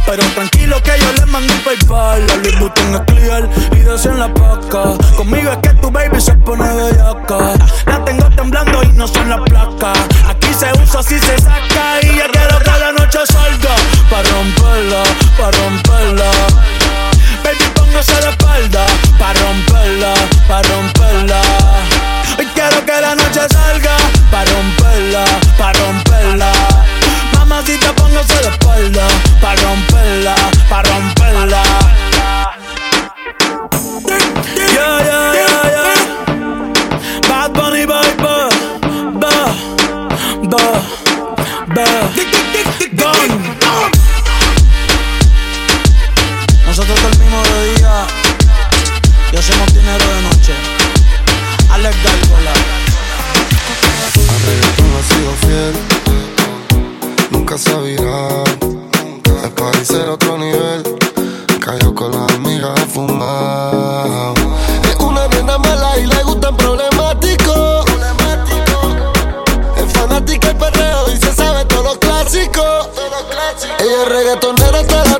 Pero 0.05 0.23
tranquilo 0.35 0.79
que 0.83 0.91
yo 0.99 1.11
les 1.13 1.25
mando 1.25 1.51
PayPal. 1.65 2.27
La 2.27 2.35
Louis 2.35 2.59
Vuitton 2.59 2.93
es 2.93 3.01
clear 3.07 3.49
y 3.71 3.79
deseo 3.79 4.11
en 4.11 4.19
la 4.19 4.31
paca. 4.31 4.83
Conmigo 5.17 5.51
es 5.51 5.57
que 5.57 5.69
tu 5.81 5.89
baby 5.89 6.21
se 6.21 6.33
pone 6.33 6.63
bellaca. 6.63 7.55
La 7.87 8.05
tengo 8.05 8.29
temblando 8.35 8.83
y 8.83 8.89
no 8.89 9.07
son 9.07 9.27
las 9.27 9.41
placas. 9.41 9.97
Aquí 10.29 10.53
se 10.53 10.71
usa 10.79 11.01
si 11.01 11.17
se 11.17 11.37
saca. 11.39 11.99
Y 12.03 12.17
ya 12.17 12.27
quiero 12.27 12.59
que 12.59 12.79
la 12.79 12.91
noche 12.91 13.19
salga. 13.25 13.75
Pa' 14.11 14.21
romperla, 14.21 15.03
pa' 15.39 15.51
romperla. 15.57 16.31
Baby, 17.43 17.65
póngase 17.73 18.13
de 18.21 18.29
espalda. 18.29 18.85
Pa' 19.17 19.33
romperla, 19.33 20.13
pa' 20.47 20.61
romperla. 20.61 22.12
Que 22.85 22.99
la 22.99 23.15
noche 23.15 23.47
salga. 23.49 23.95
Pa' 24.29 24.43
romperla, 24.43 25.23
pa' 25.57 25.71
romperla. 25.73 26.51
Mamacita, 27.33 27.93
póngase 27.93 28.33
de 28.41 28.49
espalda. 28.49 29.07
Pa' 29.39 29.55
romperla, 29.55 30.35
pa' 30.69 30.83
romperla. 30.83 31.63
Yeah, 34.75 34.99
yeah, 35.09 35.33
yeah, 35.39 35.63
yeah. 35.75 35.95
Bad 37.29 37.53
Bunny, 37.53 37.85
baby. 37.85 38.13
Ba, 39.21 39.39
ba, 40.49 40.65
ba. 41.75 41.85
Gun. 42.99 43.31
Nosotros 46.65 47.01
dormimos 47.01 47.43
de 47.49 47.75
día 47.75 47.95
y 49.31 49.37
hacemos 49.37 49.73
dinero 49.73 50.05
de 50.05 50.21
noche. 50.21 50.53
Alex 51.71 51.95
Gárgola 52.03 52.22
sido 55.03 55.31
fiel, 55.41 55.73
nunca 57.31 57.57
sabirá. 57.57 58.43
El 59.43 59.51
país 59.51 59.89
era 59.89 60.13
otro 60.13 60.37
nivel, 60.37 60.83
cayó 61.59 61.93
con 61.93 62.11
las 62.11 62.31
amigas 62.33 62.79
a 62.79 62.85
fumar. 62.85 64.33
Es 64.89 64.95
una 64.99 65.27
nena 65.27 65.57
mala 65.57 65.97
y 65.99 66.05
le 66.07 66.23
gustan 66.23 66.55
problemáticos. 66.55 67.85
Es 69.77 69.93
fanática 69.93 70.49
el 70.49 70.57
perreo 70.57 71.11
y 71.13 71.17
se 71.17 71.33
sabe 71.33 71.65
todos 71.65 71.83
los 71.83 71.97
clásicos. 71.97 72.89
Ella 73.79 74.03
es 74.03 74.09
reggaetonera 74.09 74.79
hasta 74.79 75.05
la 75.05 75.19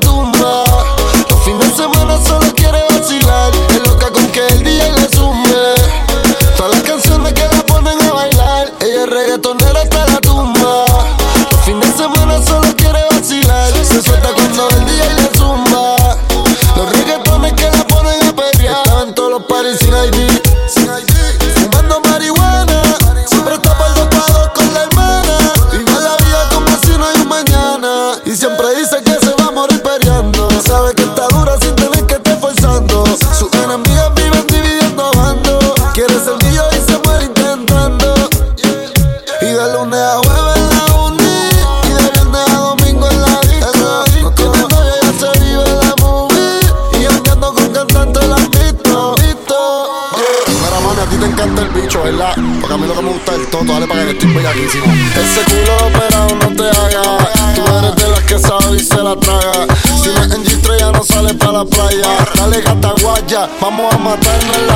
playa. 61.66 62.08
Dale 62.34 62.60
gata 62.60 62.94
guaya, 63.00 63.48
vamos 63.60 63.94
a 63.94 63.98
matarnos 63.98 64.56
en 64.56 64.66
la 64.66 64.73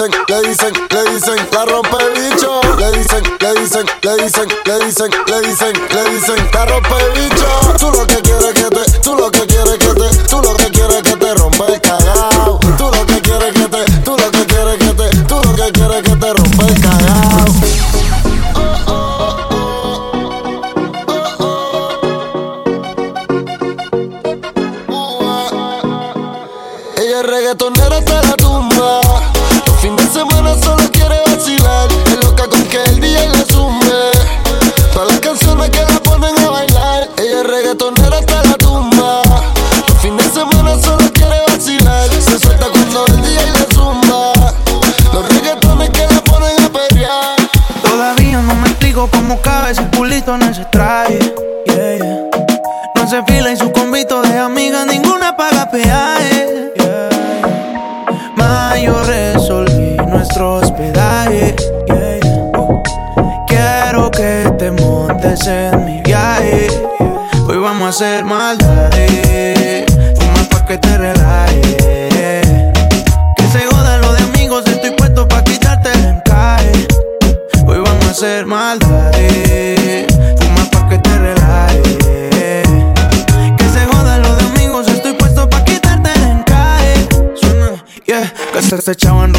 dicen, 0.00 0.24
le 0.28 0.48
dicen, 0.48 0.72
le 0.90 1.10
dicen, 1.14 1.36
la 1.52 1.64
rompe 1.64 1.98
bicho. 2.14 2.60
Le 2.78 2.92
dicen, 2.92 3.22
le 3.40 3.60
dicen, 3.60 3.86
le 4.02 4.16
dicen, 4.16 4.48
le 4.64 4.78
dicen, 4.84 5.10
le 5.26 5.40
dicen, 5.42 5.72
le 5.90 6.10
dicen, 6.10 6.36
la 6.54 6.64
rompe 6.64 6.96
bicho. 7.14 7.29
Que 73.36 73.44
se 73.52 73.66
joda 73.66 73.98
lo 73.98 74.12
de 74.12 74.22
amigos, 74.22 74.64
estoy 74.66 74.90
puesto 74.92 75.26
pa' 75.28 75.42
quitarte 75.44 75.90
el 75.92 76.04
encaje. 76.06 76.86
Hoy 77.66 77.78
vamos 77.78 78.06
a 78.06 78.10
hacer 78.10 78.46
maldades. 78.46 80.06
Fuma 80.38 80.64
pa' 80.70 80.88
que 80.88 80.98
te 80.98 81.18
relajes. 81.18 82.66
Que 83.58 83.64
se 83.72 83.86
joda 83.86 84.18
lo 84.18 84.34
de 84.36 84.44
amigos, 84.44 84.88
estoy 84.88 85.14
puesto 85.14 85.48
pa' 85.48 85.64
quitarte 85.64 86.10
el 86.14 86.22
encaje. 86.22 87.08
Suena, 87.34 87.84
yeah, 88.06 88.32
que 88.52 88.62
se 88.62 88.92
echaban 88.92 89.32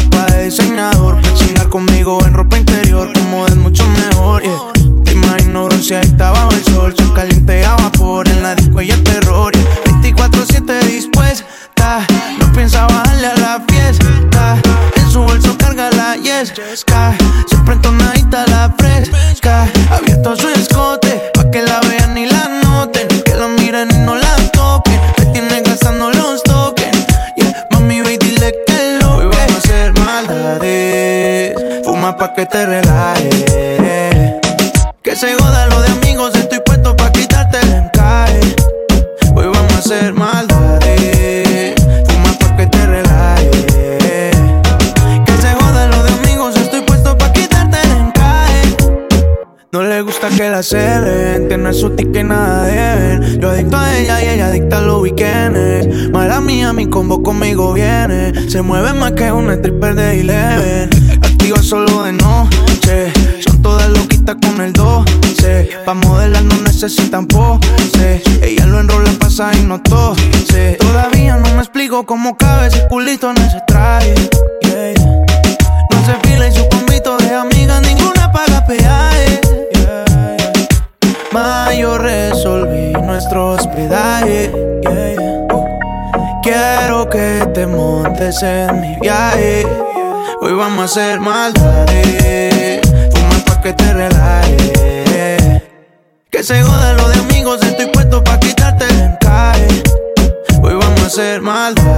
Se 58.52 58.60
mueve 58.60 58.92
más 58.92 59.12
que 59.12 59.32
un 59.32 59.50
stripper 59.50 59.94
de 59.94 60.20
Eleven. 60.20 60.90
Activa 61.22 61.62
solo 61.62 62.02
de 62.02 62.12
noche. 62.12 63.10
Son 63.40 63.62
todas 63.62 63.88
loquitas 63.88 64.36
con 64.42 64.60
el 64.60 64.74
12. 64.74 65.70
Pa' 65.86 65.94
modelar 65.94 66.44
no 66.44 66.54
necesitan 66.56 67.26
pose. 67.26 68.22
Ella 68.42 68.66
lo 68.66 68.78
enrola, 68.80 69.10
pasa 69.18 69.52
y 69.54 69.62
no 69.62 69.80
tose. 69.80 70.76
Todavía 70.78 71.36
no 71.36 71.48
me 71.54 71.62
explico 71.62 72.04
cómo 72.04 72.36
cabe 72.36 72.66
ese 72.66 72.86
culito 72.88 73.30
en 73.30 73.38
el 73.38 73.51
Hoy 90.40 90.54
vamos 90.54 90.80
a 90.80 90.84
hacer 90.84 91.20
maldades. 91.20 92.80
Fumar 93.12 93.44
pa' 93.44 93.60
que 93.60 93.74
te 93.74 93.92
relajes. 93.92 95.62
Que 96.30 96.42
se 96.42 96.62
joda 96.62 96.94
lo 96.94 97.10
de 97.10 97.18
amigos, 97.18 97.62
estoy 97.62 97.86
puesto 97.86 98.24
pa' 98.24 98.40
quitarte 98.40 98.86
el 98.86 99.00
encaje. 99.00 99.82
Hoy 100.62 100.74
vamos 100.74 101.02
a 101.02 101.06
hacer 101.08 101.42
maldades. 101.42 101.91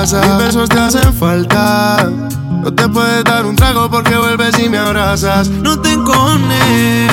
Casa. 0.00 0.20
Mis 0.20 0.44
besos 0.44 0.68
te 0.68 0.78
hacen 0.78 1.14
falta. 1.14 2.10
No 2.62 2.72
te 2.72 2.88
puedes 2.88 3.24
dar 3.24 3.46
un 3.46 3.56
trago 3.56 3.88
porque 3.90 4.16
vuelves 4.16 4.58
y 4.58 4.68
me 4.68 4.78
abrazas. 4.78 5.48
No 5.48 5.80
te 5.80 5.92
encones 5.92 7.10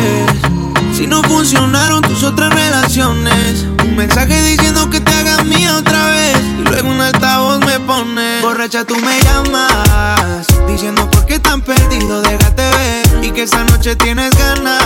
si 0.94 1.08
no 1.08 1.24
funcionaron 1.24 2.02
tus 2.02 2.24
otras 2.24 2.54
relaciones. 2.54 3.66
Un 3.86 3.96
mensaje 3.96 4.42
diciendo 4.44 4.90
que 4.90 5.00
te 5.00 5.14
hagas 5.14 5.46
mía 5.46 5.78
otra 5.78 6.08
vez. 6.08 6.38
Y 6.60 6.64
luego 6.70 6.90
un 6.90 7.02
altavoz 7.02 7.60
me 7.66 7.80
pone. 7.80 8.42
Borracha, 8.42 8.84
tú 8.84 8.96
me 8.96 9.20
llamas. 9.22 10.48
Diciendo 10.68 11.10
por 11.10 11.26
qué 11.26 11.40
tan 11.40 11.62
perdido, 11.62 12.22
déjate 12.22 12.64
ver. 12.78 13.26
Y 13.26 13.32
que 13.32 13.44
esa 13.44 13.64
noche 13.64 13.96
tienes 13.96 14.32
ganas 14.38 14.83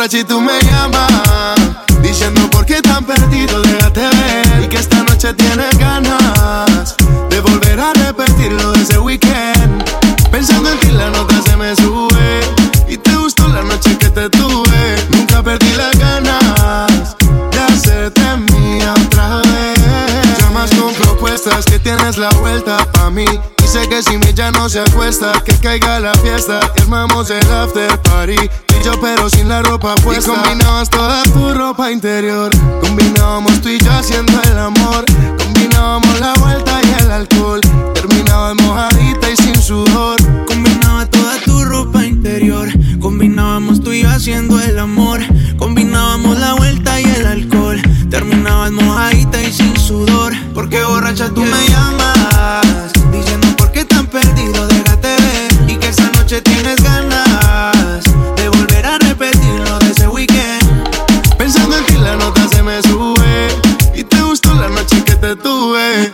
borracha 0.00 0.18
y 0.18 0.24
tú 0.24 0.40
me 0.40 0.58
llamas, 0.62 1.60
diciendo 2.00 2.48
por 2.50 2.64
qué 2.64 2.80
tan 2.80 3.04
perdido, 3.04 3.60
déjate 3.60 4.00
ver. 4.00 4.62
Y 4.64 4.66
que 4.66 4.78
esta 4.78 5.02
noche 5.02 5.34
tienes 5.34 5.76
ganas 5.76 6.96
de 7.28 7.40
volver 7.40 7.78
a 7.78 7.92
repetir 7.92 8.50
lo 8.52 8.72
de 8.72 8.80
ese 8.80 8.98
weekend. 8.98 9.84
Pensando 10.30 10.70
en 10.70 10.80
ti, 10.80 10.90
la 10.92 11.10
nota 11.10 11.34
se 11.42 11.54
me 11.54 11.76
sube. 11.76 12.40
Y 12.88 12.96
te 12.96 13.14
gustó 13.16 13.46
la 13.48 13.62
noche 13.62 13.98
que 13.98 14.08
te 14.08 14.30
tuve. 14.30 14.96
Nunca 15.10 15.42
perdí 15.42 15.70
las 15.74 15.94
ganas 15.98 17.16
de 17.50 17.60
hacerte 17.60 18.22
mía 18.52 18.94
otra 19.06 19.42
vez. 19.42 20.38
Llamas 20.38 20.70
con 20.70 20.94
propuestas 20.94 21.66
que 21.66 21.78
tienes 21.78 22.16
la 22.16 22.30
vuelta 22.40 22.90
pa' 22.92 23.10
mí. 23.10 23.26
Sé 23.66 23.86
que 23.88 24.02
si 24.02 24.16
mi 24.16 24.32
ya 24.32 24.50
no 24.50 24.70
se 24.70 24.80
acuesta, 24.80 25.32
que 25.44 25.52
caiga 25.58 26.00
la 26.00 26.14
fiesta. 26.14 26.60
y 26.74 26.82
Armamos 26.82 27.28
el 27.28 27.52
after 27.52 27.98
party. 28.00 28.69
Yo, 28.84 28.98
pero 28.98 29.28
sin 29.28 29.48
la 29.48 29.62
ropa 29.62 29.94
puesta. 29.96 30.32
Y 30.32 30.34
combinabas 30.34 30.88
toda 30.88 31.22
tu 31.24 31.52
ropa 31.52 31.92
interior. 31.92 32.50
Combinábamos 32.80 33.60
tú 33.60 33.68
y 33.68 33.78
yo 33.78 33.92
haciendo 33.92 34.32
el 34.50 34.58
amor. 34.58 35.04
Combinábamos 35.36 36.18
la 36.18 36.32
vuelta 36.34 36.80
y 36.82 37.02
el 37.02 37.10
alcohol. 37.10 37.60
Terminabas 37.94 38.54
mojadita 38.62 39.30
y 39.30 39.36
sin 39.36 39.60
sudor. 39.60 40.18
Combinaba 40.46 41.04
toda 41.06 41.38
tu 41.44 41.62
ropa 41.62 42.06
interior. 42.06 42.70
Combinábamos 43.00 43.82
tú 43.82 43.92
y 43.92 44.02
yo 44.02 44.08
haciendo 44.08 44.58
el 44.58 44.78
amor. 44.78 45.20
Combinábamos 45.58 46.38
la 46.38 46.54
vuelta 46.54 46.98
y 47.00 47.04
el 47.04 47.26
alcohol. 47.26 47.80
Terminabas 48.08 48.70
mojadita 48.70 49.42
y 49.42 49.52
sin 49.52 49.76
sudor. 49.76 50.32
Porque 50.54 50.82
borracha 50.82 51.28
tú 51.28 51.42
me 51.42 51.68
llamas. 51.68 52.92
Diciendo 53.12 53.46
por 53.58 53.72
qué 53.72 53.84
tan 53.84 54.06
perdido, 54.06 54.66
déjate 54.68 55.08
ver. 55.08 55.70
Y 55.70 55.76
que 55.76 55.88
esa 55.88 56.10
noche 56.12 56.40
tienes 56.40 56.82
ganas 56.82 56.99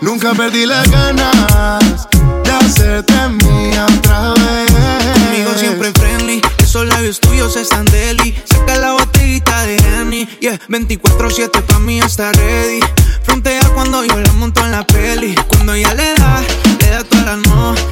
Nunca 0.07 0.33
perdí 0.35 0.67
las 0.67 0.89
ganas 0.89 2.09
De 2.45 2.51
hacerte 2.53 3.13
mía 3.29 3.85
otra 3.99 4.35
vez 4.35 4.73
Conmigo 5.15 5.53
siempre 5.59 5.93
friendly, 5.93 6.41
esos 6.59 6.87
labios 6.87 7.19
tuyos 7.21 7.57
están 7.57 7.85
deli. 7.87 8.35
Saca 8.45 8.77
la 8.77 8.93
botellita 8.93 9.65
de 9.65 9.77
Henny, 9.77 10.27
yeah. 10.41 10.59
24-7 10.69 11.63
pa' 11.63 11.79
mí 11.81 11.99
está 11.99 12.33
ready. 12.33 12.81
Frontea 13.23 13.69
cuando 13.75 14.05
yo 14.05 14.21
la 14.21 14.33
monto 14.35 14.65
en 14.65 14.71
la 14.71 14.87
peli. 14.87 15.35
Cuando 15.49 15.75
ella 15.75 15.93
le 15.95 16.15
da, 16.15 16.43
le 16.81 16.91
da 16.91 17.05
toda 17.05 17.25
la 17.25 17.37
noche. 17.37 17.86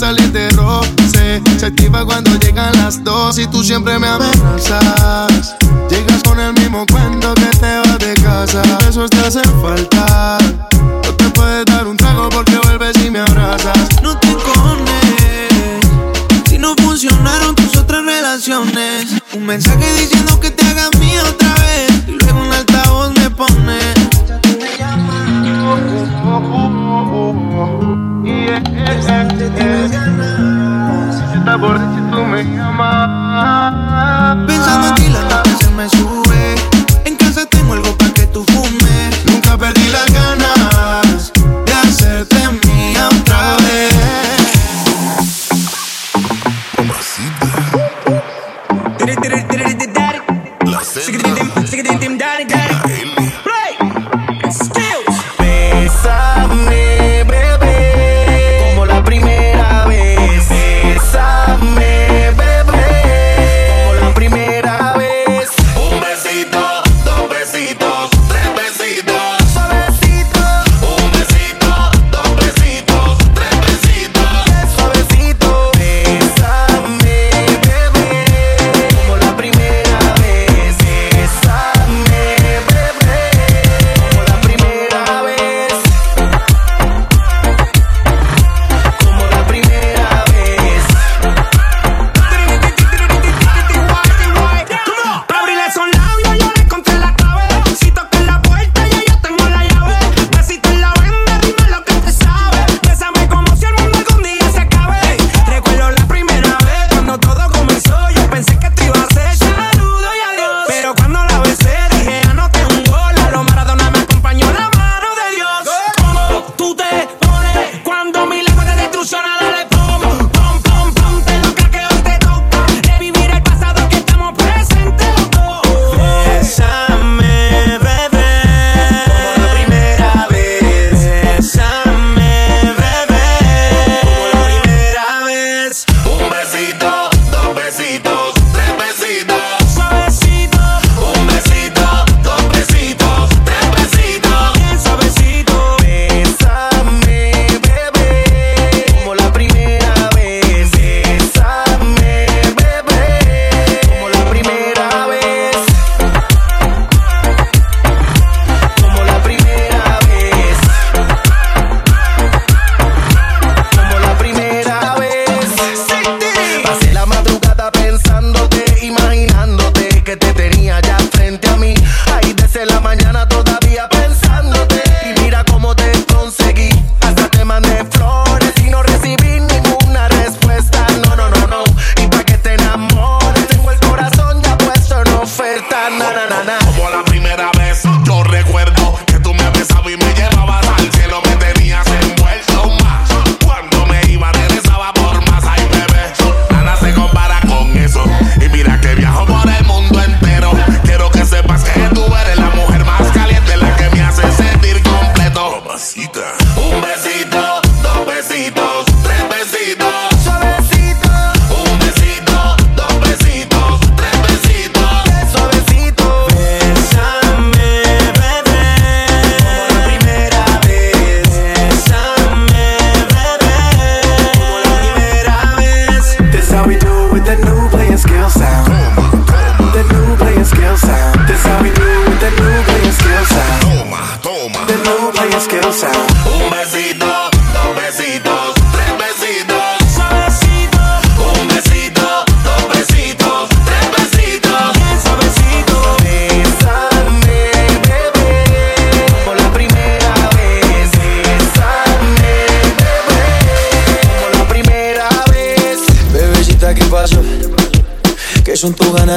Salir 0.00 0.32
de 0.32 0.48
roce. 0.50 1.42
Se 1.58 1.66
activa 1.66 2.06
cuando 2.06 2.30
llegan 2.38 2.72
las 2.82 3.04
dos 3.04 3.38
Y 3.38 3.46
tú 3.46 3.62
siempre 3.62 3.98
me 3.98 4.08
amenazas. 4.08 5.56
Llegas 5.90 6.22
con 6.22 6.40
el 6.40 6.54
mismo 6.54 6.86
cuento 6.90 7.34
que 7.34 7.50
te 7.58 7.78
vas 7.80 7.98
de 7.98 8.14
casa. 8.14 8.62
Esos 8.88 9.10
te 9.10 9.18
hacen 9.18 9.44
falta. 9.60 10.38
No 11.04 11.14
te 11.14 11.24
puedes 11.30 11.66
dar 11.66 11.86
un 11.86 11.98
trago 11.98 12.30
porque 12.30 12.56
vuelves 12.64 12.96
y 13.04 13.10
me 13.10 13.18
abrazas. 13.18 13.88
No 14.02 14.16
te 14.18 14.28
encones. 14.28 15.84
Si 16.48 16.56
no 16.56 16.74
funcionaron 16.76 17.54
tus 17.54 17.76
otras 17.76 18.02
relaciones. 18.02 19.06
Un 19.34 19.44
mensaje 19.44 19.84
diciendo 20.00 20.40
que 20.40 20.50
te 20.50 20.64
hagas 20.66 20.90
Pensando 32.40 32.89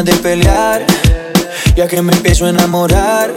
de 0.03 0.13
pelear? 0.15 0.85
Ya 1.75 1.87
que 1.87 2.01
me 2.01 2.13
empiezo 2.13 2.45
a 2.45 2.49
enamorar 2.49 3.31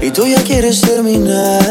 y 0.00 0.10
tú 0.10 0.26
ya 0.26 0.42
quieres 0.42 0.80
terminar. 0.80 1.69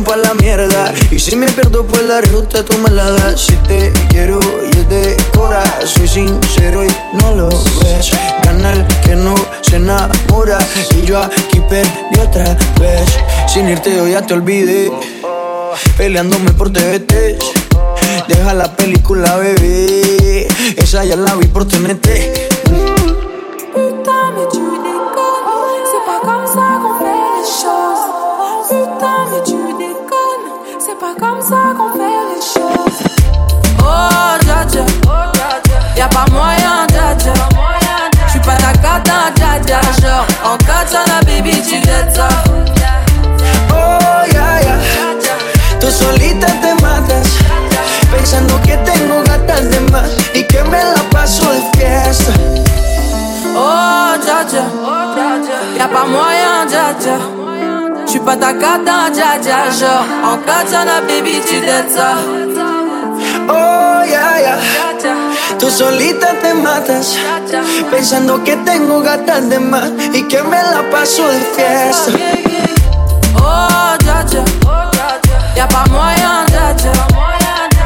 Pa' 0.00 0.16
la 0.16 0.32
mierda. 0.34 0.94
Y 1.10 1.18
si 1.18 1.36
me 1.36 1.46
pierdo 1.48 1.84
por 1.84 2.02
la 2.04 2.22
ruta, 2.22 2.64
tú 2.64 2.78
me 2.78 2.88
la 2.88 3.10
das. 3.10 3.42
Si 3.42 3.54
te 3.68 3.92
quiero 4.08 4.40
y 4.64 4.70
es 4.70 4.88
de 4.88 5.16
cora, 5.34 5.62
soy 5.84 6.08
sincero 6.08 6.82
y 6.82 6.88
no 7.20 7.34
lo 7.34 7.48
ves. 7.48 8.10
Gana 8.42 8.88
que 9.04 9.14
no 9.14 9.34
se 9.60 9.76
enamora. 9.76 10.58
Y 10.96 11.06
yo 11.06 11.22
aquí 11.22 11.60
perdí 11.68 12.20
otra 12.20 12.56
vez. 12.80 13.06
Sin 13.46 13.68
irte, 13.68 13.94
yo 13.94 14.08
ya 14.08 14.22
te 14.22 14.32
olvidé. 14.32 14.90
Peleándome 15.98 16.52
por 16.52 16.72
TVT. 16.72 17.38
Deja 18.28 18.54
la 18.54 18.74
película, 18.74 19.36
bebé. 19.36 20.48
Esa 20.76 21.04
ya 21.04 21.16
la 21.16 21.34
vi 21.34 21.46
por 21.48 21.68
TNT. 21.68 22.51
Y'a 36.02 36.08
pas 36.08 36.24
moyen, 36.32 36.84
dja 36.88 37.32
J'suis 38.26 38.40
pas 38.40 38.56
ta 38.56 38.72
cata, 38.72 39.30
dja 39.36 39.80
Genre, 40.00 40.26
en 40.44 40.56
katana, 40.58 41.20
baby, 41.24 41.52
tu 41.62 41.78
dettes 41.78 42.16
ça. 42.16 42.28
Oh, 43.70 44.32
ya, 44.32 44.62
ya. 44.66 45.78
Tú 45.78 45.86
solita 45.92 46.48
te 46.48 46.74
matas. 46.82 47.28
Pensando 48.10 48.60
que 48.62 48.76
tengo 48.78 49.22
gatas 49.22 49.70
de 49.70 49.78
más 49.92 50.10
y 50.34 50.42
que 50.42 50.64
me 50.64 50.82
la 50.82 51.02
paso 51.12 51.44
de 51.52 51.78
fiesta. 51.78 52.32
Oh, 53.54 54.16
dja 54.20 54.64
Y'a 55.78 55.86
pas 55.86 56.06
moyen, 56.08 56.66
dja 56.68 57.16
J'suis 58.08 58.18
pas 58.18 58.36
ta 58.36 58.52
cata, 58.54 59.08
dja 59.14 59.70
Genre, 59.70 60.04
en 60.24 60.36
katana, 60.38 61.00
baby, 61.02 61.40
tu 61.48 61.60
dettes 61.60 61.92
ça 61.94 62.16
Tú 65.62 65.70
solita 65.70 66.34
te 66.42 66.54
matas. 66.54 67.16
Pensando 67.88 68.42
que 68.42 68.56
tengo 68.56 69.00
gatas 69.00 69.48
de 69.48 69.60
más 69.60 69.92
y 70.12 70.24
que 70.24 70.42
me 70.42 70.60
la 70.60 70.82
paso 70.90 71.28
de 71.28 71.38
fiesta. 71.38 72.10
Oh, 73.36 73.96
dja 74.00 74.24
dja 74.24 74.44
Y'a 75.54 75.68
pas 75.68 75.88
moyen, 75.88 76.46
dja 76.48 76.74
dja 76.74 76.92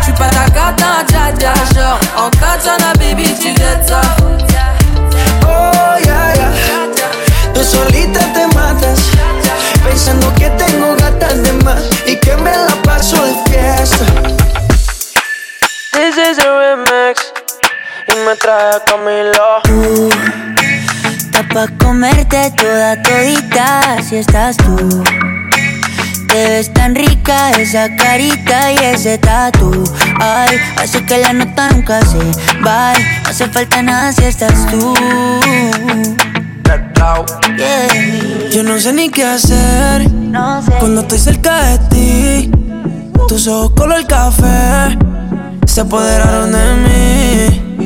J'suis 0.01 0.15
pas 0.15 0.31
ta 0.31 0.47
cata, 0.55 1.05
dja 1.07 1.33
dja 1.33 1.53
Genre, 1.75 1.99
en 2.17 2.31
katana, 2.41 2.95
baby, 2.95 3.25
tu 3.35 3.49
Oh, 5.47 5.99
ya, 6.03 6.33
ya. 6.35 6.49
Tú 7.53 7.63
solita 7.63 8.21
te 8.33 8.47
matas. 8.55 9.01
Pensando 9.85 10.33
que 10.37 10.49
tengo 10.49 10.97
gatas 10.97 11.43
de 11.43 11.53
más 11.63 11.83
y 12.07 12.17
que 12.17 12.39
me 12.39 12.57
la 12.57 12.75
paso 12.85 13.23
de 13.23 13.35
fiesta. 13.51 14.07
This 15.93 16.17
is 16.17 16.39
a 16.39 16.49
remix 16.59 17.36
y 18.09 18.27
me 18.27 18.37
trae 18.37 18.81
Camilo. 18.87 19.63
Está 21.07 21.43
pa' 21.53 21.69
comerte 21.79 22.51
toda 22.57 23.03
todita 23.03 23.97
si 24.03 24.17
estás 24.17 24.57
tú. 24.57 25.05
Te 26.29 26.49
ves 26.49 26.73
tan 26.73 26.95
rica 26.95 27.51
esa 27.53 27.95
carita 27.97 28.73
y 28.73 28.77
ese 28.77 29.19
tatu. 29.19 29.85
Ay, 30.21 30.59
hace 30.77 31.05
que 31.05 31.19
la 31.19 31.33
nota 31.33 31.71
nunca 31.71 32.01
se 32.05 32.19
va. 32.65 32.93
No 32.93 33.31
hace 33.31 33.47
falta 33.49 33.83
nada 33.83 34.13
si 34.13 34.25
estás 34.25 34.67
tú. 34.71 34.95
Yeah. 37.57 38.51
Yo 38.51 38.63
no 38.63 38.79
sé 38.79 38.93
ni 38.93 39.09
qué 39.09 39.25
hacer 39.25 40.11
No 40.13 40.61
sé. 40.63 40.73
cuando 40.79 41.03
estoy 41.03 41.19
cerca 41.19 41.63
de 41.63 41.79
ti. 41.89 42.51
Tus 43.29 43.47
ojos 43.49 43.73
color 43.77 44.07
café 44.07 44.97
se 45.67 45.81
apoderaron 45.81 46.53
de 46.53 46.75
mí. 46.83 47.86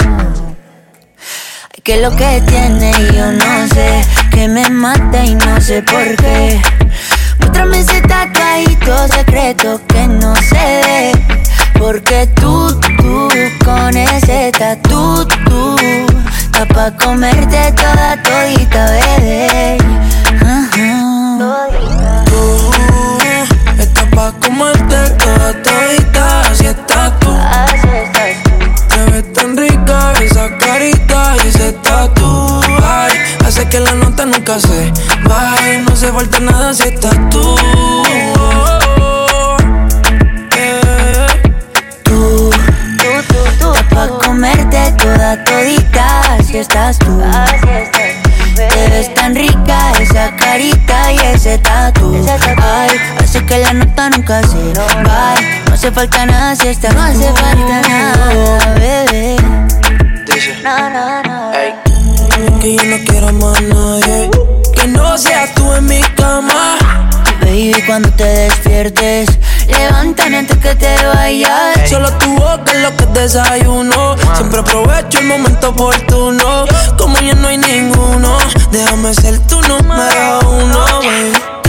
Que 1.83 1.97
lo 1.97 2.15
que 2.15 2.43
tiene 2.45 2.91
yo 3.11 3.31
no 3.31 3.67
sé, 3.73 4.05
que 4.29 4.47
me 4.47 4.69
mata 4.69 5.25
y 5.25 5.33
no 5.33 5.59
sé 5.59 5.81
por 5.81 6.15
qué. 6.17 6.61
Muéstrame 7.39 7.79
ese 7.79 8.01
tatuajito 8.01 9.07
secreto 9.07 9.81
que 9.87 10.07
no 10.07 10.35
se 10.35 10.53
ve. 10.53 11.11
Porque 11.79 12.27
tú, 12.35 12.79
tú, 12.99 13.27
con 13.65 13.97
ese 13.97 14.51
tatu, 14.51 15.25
tú, 15.25 15.75
está 16.45 16.67
pa' 16.67 16.91
comerte 17.03 17.71
toda 17.71 18.21
todita, 18.21 18.85
bebé. 18.91 19.77
Ajá. 20.39 21.37
Tú 22.25 22.71
estás 23.79 24.05
pa' 24.13 24.31
comerte 24.33 25.09
toda 25.17 25.53
todita, 25.63 26.41
así 26.41 26.67
estás 26.67 27.19
tú. 27.19 27.31
Así 27.31 27.87
estás 27.87 28.43
tú. 28.43 28.50
Tan 29.21 29.55
rica 29.55 30.13
esa 30.21 30.57
carita 30.57 31.35
y 31.43 31.47
ese 31.47 31.71
tatu. 31.73 32.61
Ay, 32.83 33.13
hace 33.45 33.69
que 33.69 33.79
la 33.79 33.93
nota 33.93 34.25
nunca 34.25 34.59
se 34.59 34.91
vaya. 35.23 35.79
No 35.87 35.95
se 35.95 36.11
falta 36.11 36.39
nada 36.39 36.73
si 36.73 36.89
estás 36.89 37.15
tú. 37.29 37.55
Tú, 42.03 42.49
tú, 43.59 43.73
pa' 43.95 44.07
comerte 44.25 44.91
toda 44.97 45.43
todita, 45.43 46.35
así 46.35 46.57
estás 46.57 46.97
tú. 46.99 47.21
Así 47.23 47.55
estás 47.55 48.23
tú. 48.23 48.31
Te 48.55 48.89
ves 48.89 49.13
tan 49.13 49.35
rica 49.35 49.91
esa 49.99 50.35
carita 50.35 51.11
y 51.13 51.17
ese 51.33 51.57
tatu. 51.59 52.15
Ay, 52.61 52.89
hace 53.23 53.45
que 53.45 53.59
la 53.59 53.73
nota 53.73 54.09
nunca 54.09 54.41
se 54.43 54.73
va. 55.07 55.35
No 55.81 55.87
hace 55.87 55.95
falta 55.95 56.25
nada 56.27 56.55
si 56.55 56.67
estás 56.67 56.93
No 56.93 57.01
hace 57.01 57.33
falta 57.33 57.81
nada, 57.89 58.73
bebé. 58.75 59.35
No, 60.61 60.89
no, 60.91 61.23
no. 61.23 62.59
Que 62.59 62.75
yo 62.75 62.83
no 62.83 62.97
quiero 63.03 63.33
más 63.33 63.59
nadie. 63.63 64.29
Que 64.75 64.87
no 64.89 65.17
seas 65.17 65.51
tú 65.55 65.73
en 65.73 65.85
mi 65.85 65.99
cama. 66.15 66.77
Baby, 67.39 67.83
cuando 67.87 68.11
te 68.11 68.25
despiertes, 68.25 69.29
le 69.65 69.79
levántame 69.79 70.37
antes 70.37 70.59
que 70.59 70.75
te 70.75 70.95
vayas. 71.03 71.89
Solo 71.89 72.15
tu 72.19 72.31
boca 72.35 72.71
es 72.73 72.81
lo 72.83 72.95
que 72.95 73.19
desayuno. 73.19 74.17
Siempre 74.35 74.59
aprovecho 74.59 75.17
el 75.17 75.25
momento 75.25 75.69
oportuno. 75.69 76.65
Como 76.95 77.19
ya 77.21 77.33
no 77.33 77.47
hay 77.47 77.57
ninguno, 77.57 78.37
déjame 78.71 79.15
ser 79.15 79.39
tu 79.47 79.59
número 79.61 80.41
uno, 80.47 80.85
Tú, 81.01 81.60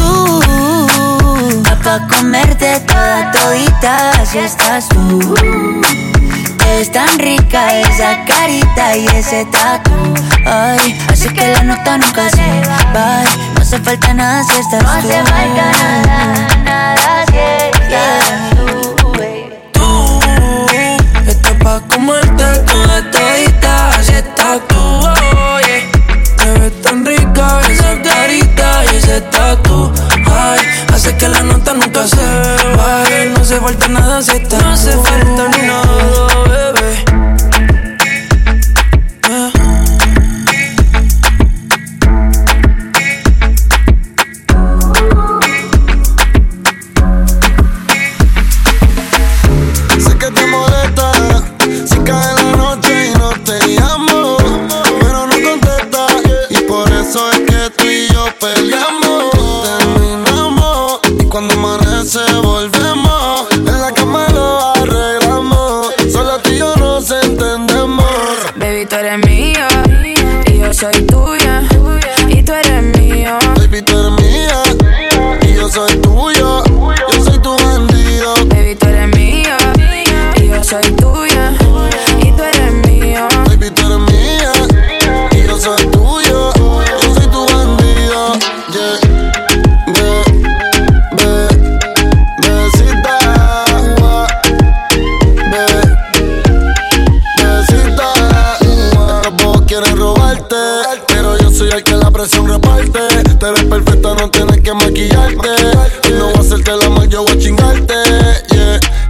pa' 1.83 2.01
comerte 2.09 2.81
toda 2.87 3.31
todita, 3.33 4.25
si 4.25 4.39
estás 4.39 4.89
tú. 4.89 5.35
Es 6.75 6.91
tan 6.91 7.19
rica 7.19 7.81
esa 7.81 8.25
carita 8.25 8.97
y 8.97 9.07
ese 9.07 9.45
tatu. 9.47 9.91
Ay, 10.47 10.99
así 11.09 11.29
que 11.29 11.49
la 11.49 11.63
nota 11.63 11.99
nunca 11.99 12.29
se 12.31 12.63
va. 12.95 13.25
No 13.55 13.63
hace 13.63 13.79
falta 13.81 14.15
nada 14.15 14.45
si 14.45 14.61
estás 14.61 14.81
tú. 14.81 14.87
No 14.87 14.91
hace 14.93 15.23
falta 15.25 15.65
nada, 15.81 16.63
nada 16.65 17.25
si 17.31 17.39
estás 17.39 18.51
tú. 18.57 18.95
Tú, 19.73 20.21
estás 21.27 21.53
pa' 21.63 21.81
comerte 21.89 22.45
toda 22.71 23.11
todita, 23.11 24.03
si 24.03 24.13
estás 24.15 24.61
tú. 24.69 25.09
Te 26.37 26.51
ves 26.59 26.83
tan 26.83 27.05
rica 27.05 27.61
esa 27.69 28.03
carita 28.03 28.85
y 28.93 28.97
ese 28.97 29.21
tatu. 29.21 29.93
No 32.03 33.45
se 33.45 33.61
falta 33.61 33.87
nada 33.87 34.21
si 34.23 34.33
está. 34.33 34.59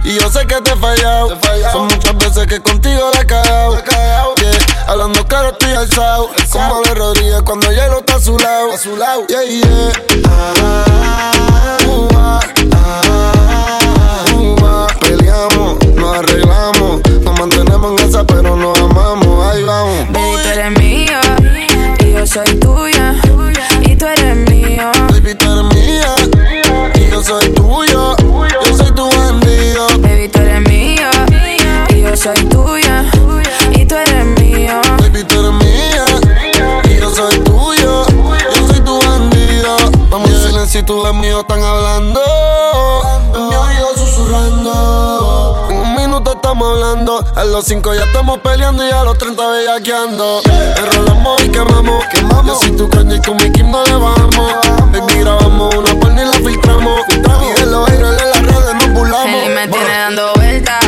Y 0.05 0.19
yo 0.19 0.29
sé 0.29 0.45
que 0.45 0.59
te 0.61 0.71
he 0.71 0.75
fallado. 0.75 1.39
Son 1.71 1.87
muchas 1.87 2.17
veces 2.17 2.47
que 2.47 2.59
contigo 2.61 3.09
la 3.13 3.21
he 3.21 3.25
cagado. 3.25 3.77
Yeah. 4.35 4.57
Hablando 4.87 5.25
claro, 5.25 5.49
estoy 5.51 5.71
alzado. 5.71 6.29
Como 6.51 6.81
de 6.81 6.93
Rodríguez 6.93 7.41
cuando 7.43 7.71
hielo 7.71 7.99
está 7.99 8.15
a 8.15 8.19
su 8.19 8.37
lado. 8.37 8.73
A 8.73 8.77
su 8.77 8.97
lado. 8.97 9.25
Yeah, 9.27 9.43
yeah. 9.43 9.91
Ah, 10.27 11.77
ua, 11.87 12.39
ah, 12.73 14.25
ua. 14.35 14.87
Peleamos, 14.99 15.85
nos 15.95 16.17
arreglamos. 16.17 17.01
Nos 17.21 17.39
mantenemos 17.39 18.01
en 18.01 18.09
esa, 18.09 18.25
pero 18.25 18.55
nos 18.57 18.77
amamos. 18.77 19.53
Ahí 19.53 19.63
vamos. 19.63 20.11
Baby, 20.11 20.43
tú 20.43 20.49
eres 20.49 20.79
mía 20.79 21.21
y 21.99 22.11
yo 22.11 22.27
soy 22.27 22.55
tuya. 22.59 23.15
Y 23.81 23.95
tú 23.95 24.05
eres 24.05 24.35
mío. 24.35 24.91
Baby, 25.11 25.35
tú 25.35 25.49
eres 25.49 25.75
mía 25.75 26.15
y 26.95 27.09
yo 27.09 27.23
soy 27.23 27.49
tuyo. 27.53 27.92
Baby, 30.23 30.31
tú 30.31 30.39
eres 30.39 30.61
mía 30.69 31.11
y 31.89 32.01
yo 32.01 32.15
soy 32.15 32.37
tuya. 32.45 33.03
Y 33.75 33.85
tú 33.85 33.95
eres 33.95 34.25
mío. 34.39 34.79
Baby, 34.99 35.23
En 40.73 40.79
y 40.79 40.83
tú 40.83 41.03
de 41.03 41.13
mío 41.13 41.41
están 41.41 41.61
hablando. 41.61 42.19
En 43.35 43.47
mi 43.47 43.55
oído 43.55 43.95
susurrando. 43.95 45.67
En 45.69 45.77
un 45.77 45.95
minuto 45.95 46.33
estamos 46.33 46.67
hablando. 46.67 47.23
A 47.35 47.43
los 47.43 47.65
cinco 47.65 47.93
ya 47.93 48.05
estamos 48.05 48.39
peleando 48.39 48.83
y 48.83 48.89
a 48.89 49.03
los 49.03 49.15
30 49.19 49.47
bellaqueando. 49.49 50.41
Enrolamos 50.77 51.43
y 51.43 51.49
quemamos. 51.49 52.03
quemamos. 52.05 52.45
Yo 52.47 52.55
soy 52.55 52.71
tu 52.75 52.89
caña 52.89 53.17
y 53.17 53.21
con 53.21 53.37
mi 53.37 53.51
Kim 53.51 53.69
no 53.69 53.83
le 53.83 53.93
bajamos. 53.93 54.53
Baby, 54.91 55.19
grabamos 55.19 55.75
una 55.75 55.99
porno 55.99 56.21
y 56.23 56.25
la 56.25 56.49
filtramos. 56.49 57.01
Y 57.11 57.59
de 57.59 57.65
los 57.67 57.89
haters 57.89 58.17
de 58.17 58.25
las 58.25 58.41
redes 58.41 58.73
nos 58.73 58.93
burlamos. 58.93 59.43
Él 59.43 59.53
me 59.53 59.67
tiene 59.67 59.97
dando 59.97 60.33
vueltas. 60.33 60.85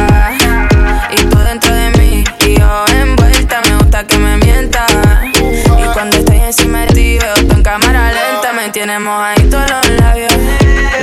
Y 1.11 1.25
tú 1.25 1.37
dentro 1.37 1.71
de 1.71 1.91
mí. 1.91 2.23
Y 2.39 2.59
yo 2.59 2.85
envuelta. 2.87 3.61
Me 3.61 3.75
gusta 3.75 4.03
que 4.03 4.17
me 4.17 4.37
mienta. 4.37 4.94
Tienes 8.85 9.01
mojadito 9.01 9.57
los 9.57 9.89
labios. 9.99 10.33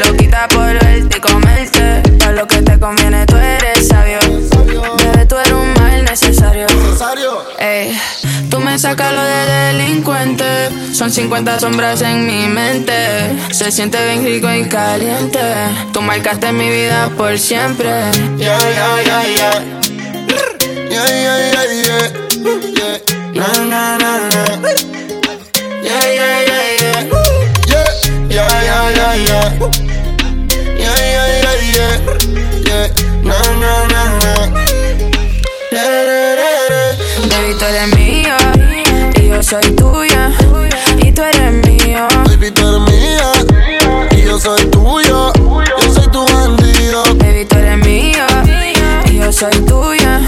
Loquita 0.07 0.47
por 0.49 0.73
verte 0.73 1.17
y 1.17 1.21
comerte. 1.21 2.03
Para 2.17 2.33
lo 2.33 2.47
que 2.47 2.63
te 2.63 2.79
conviene, 2.79 3.27
tú 3.27 3.37
eres 3.37 3.89
sabio. 3.89 4.21
Bebé, 4.99 5.27
tú 5.27 5.37
eres 5.37 5.53
un 5.53 5.75
mal 5.75 6.05
necesario. 6.05 6.67
Ey, 7.59 7.99
tú 8.49 8.61
me 8.61 8.79
sacas 8.79 9.13
lo 9.13 9.25
de 9.25 9.47
delincuente. 9.73 10.45
Son 10.95 11.11
50 11.11 11.59
sombras 11.59 12.03
en 12.03 12.25
mi 12.25 12.47
mente. 12.47 12.95
Se 13.51 13.73
siente 13.73 13.99
bien 14.05 14.25
rico 14.25 14.49
y 14.53 14.69
caliente. 14.69 15.41
Tú 15.93 16.03
marcaste 16.03 16.53
mi 16.53 16.71
vida 16.71 17.11
por 17.17 17.37
siempre. 17.37 17.91
Yeah, 18.39 18.59
yeah, 18.61 19.03
yeah, 19.03 19.25
yeah. 19.27 19.65
Yeah, 20.89 21.07
yeah, 21.09 21.37
yeah, 21.53 21.83
yeah. 21.83 22.99
Yeah. 23.35 23.43
Na, 23.43 23.49
na, 23.65 23.99
na, 23.99 24.29
na. 24.29 24.71
Yeah, 25.83 26.15
yeah. 26.15 26.43
Yeah, 26.47 26.62
eres 37.73 37.97
mía 37.97 38.37
y 39.17 39.29
yo 39.29 39.43
soy 39.43 39.63
tuya. 39.77 40.31
Y 40.99 41.13
tú 41.13 41.23
eres 41.23 41.53
mío. 41.53 42.07
Baby, 42.27 42.51
tú 42.51 42.69
eres 42.69 42.81
mía 42.81 43.33
y 44.11 44.23
yo 44.23 44.39
soy 44.39 44.65
tuyo. 44.67 45.33
Yo 45.35 45.95
soy 45.95 46.09
tu 46.09 46.25
bandido. 46.25 47.03
Baby, 47.17 47.47
tú 47.47 47.57
eres 47.57 47.79
mía 47.79 48.27
y 49.07 49.19
yo 49.19 49.33
soy 49.33 49.53
tuya. 49.65 50.21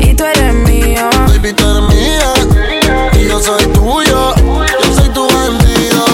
Y 0.00 0.14
tú 0.14 0.24
eres 0.24 0.54
mío. 0.54 1.08
Baby, 1.28 1.52
tú 1.54 1.64
eres 1.70 1.82
mía 1.82 3.12
y 3.14 3.28
yo 3.28 3.40
soy 3.40 3.64
tuyo. 3.68 4.34
Yo 4.36 4.94
soy 4.94 5.08
tu 5.10 5.26
bandido. 5.26 6.04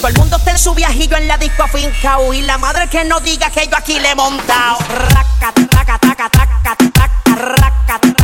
Todo 0.00 0.08
el 0.08 0.18
mundo 0.18 0.36
está 0.36 0.50
en 0.52 0.58
su 0.58 0.74
viajillo 0.74 1.16
en 1.16 1.26
la 1.26 1.36
disco 1.36 1.64
afincao 1.64 2.32
Y 2.32 2.42
la 2.42 2.58
madre 2.58 2.88
que 2.88 3.04
no 3.04 3.18
diga 3.20 3.50
que 3.50 3.66
yo 3.66 3.76
aquí 3.76 3.98
le 3.98 4.10
he 4.10 4.14
montado 4.14 4.78
Raca, 4.88 5.52
taca, 5.68 5.98
taca, 5.98 6.30
taca, 6.30 6.76
taca, 6.76 7.34
raca, 7.34 8.15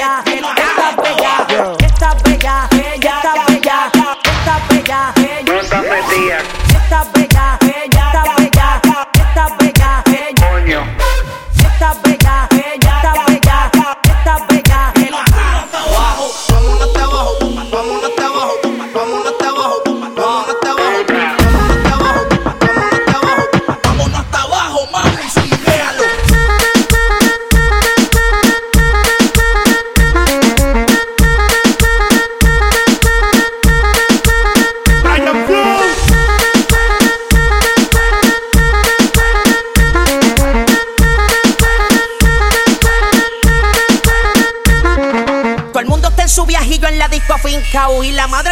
bella, 0.00 0.22
estás 0.24 0.96
bella, 0.96 1.76
estás 1.78 2.22
bella, 2.22 2.68
estás 2.72 3.46
bella, 3.46 3.90
estás 3.92 4.68
bella, 4.68 5.12
estás 5.60 5.82
bella. 5.82 6.59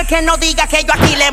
Que 0.09 0.23
no 0.23 0.39
diga 0.39 0.67
que 0.67 0.83
yo 0.83 0.93
aquí 0.95 1.15
le 1.17 1.31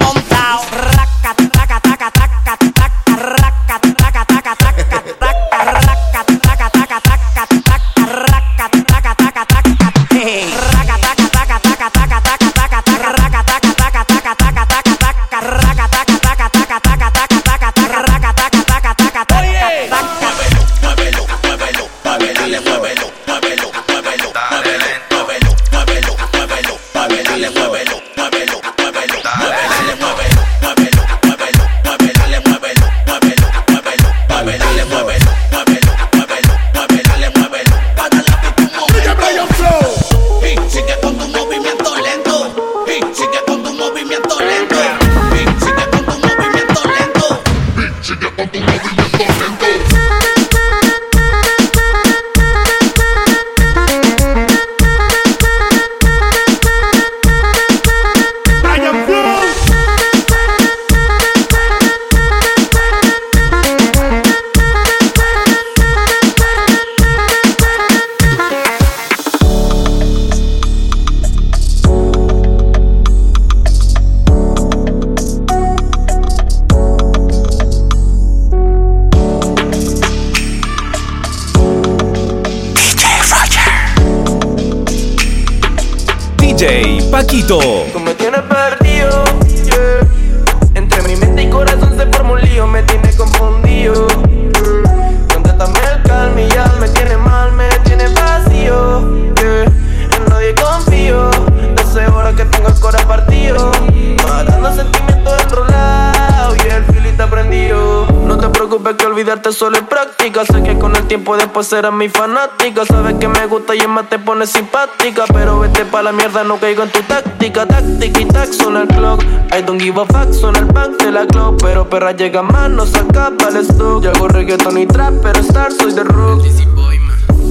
olvidarte 109.16 109.54
solo 109.54 109.78
es 109.78 109.84
práctica. 109.84 110.44
Sé 110.46 110.62
que 110.62 110.78
con 110.78 110.94
el 110.96 111.08
tiempo 111.08 111.38
después 111.38 111.68
serás 111.68 111.94
mi 111.94 112.10
fanática. 112.10 112.86
Sabes 112.86 113.16
que 113.16 113.30
me 113.30 113.46
gusta 113.48 113.74
y 113.74 113.80
es 113.80 113.88
más 113.88 114.10
te 114.10 114.20
pone 114.20 114.46
simpática. 114.46 115.24
Pero 115.34 115.60
vete 115.60 115.86
pa' 115.86 116.04
la 116.04 116.12
mierda, 116.12 116.44
no 116.44 116.58
caigo 116.58 116.84
en 116.84 116.92
tu 116.92 117.02
táctica. 117.04 117.66
Táctica 117.66 118.20
y 118.20 118.26
tac, 118.26 118.52
suena 118.52 118.82
el 118.82 118.88
clock. 118.90 119.24
I 119.58 119.62
don't 119.62 119.82
give 119.82 120.00
a 120.02 120.06
fuck, 120.06 120.34
suena 120.34 120.60
el 120.60 120.66
bank 120.66 121.02
de 121.02 121.12
la 121.12 121.26
club. 121.26 121.58
Pero 121.62 121.90
perra 121.90 122.12
llega 122.12 122.42
más, 122.42 122.70
no 122.70 122.86
se 122.86 122.98
acaba 122.98 123.48
el 123.48 123.58
stock. 123.58 124.04
Yo 124.04 124.12
hago 124.12 124.28
reggaeton 124.28 124.78
y 124.78 124.86
trap, 124.86 125.14
pero 125.22 125.40
star 125.40 125.72
soy 125.72 125.94
de 125.94 126.04
rock. 126.04 126.44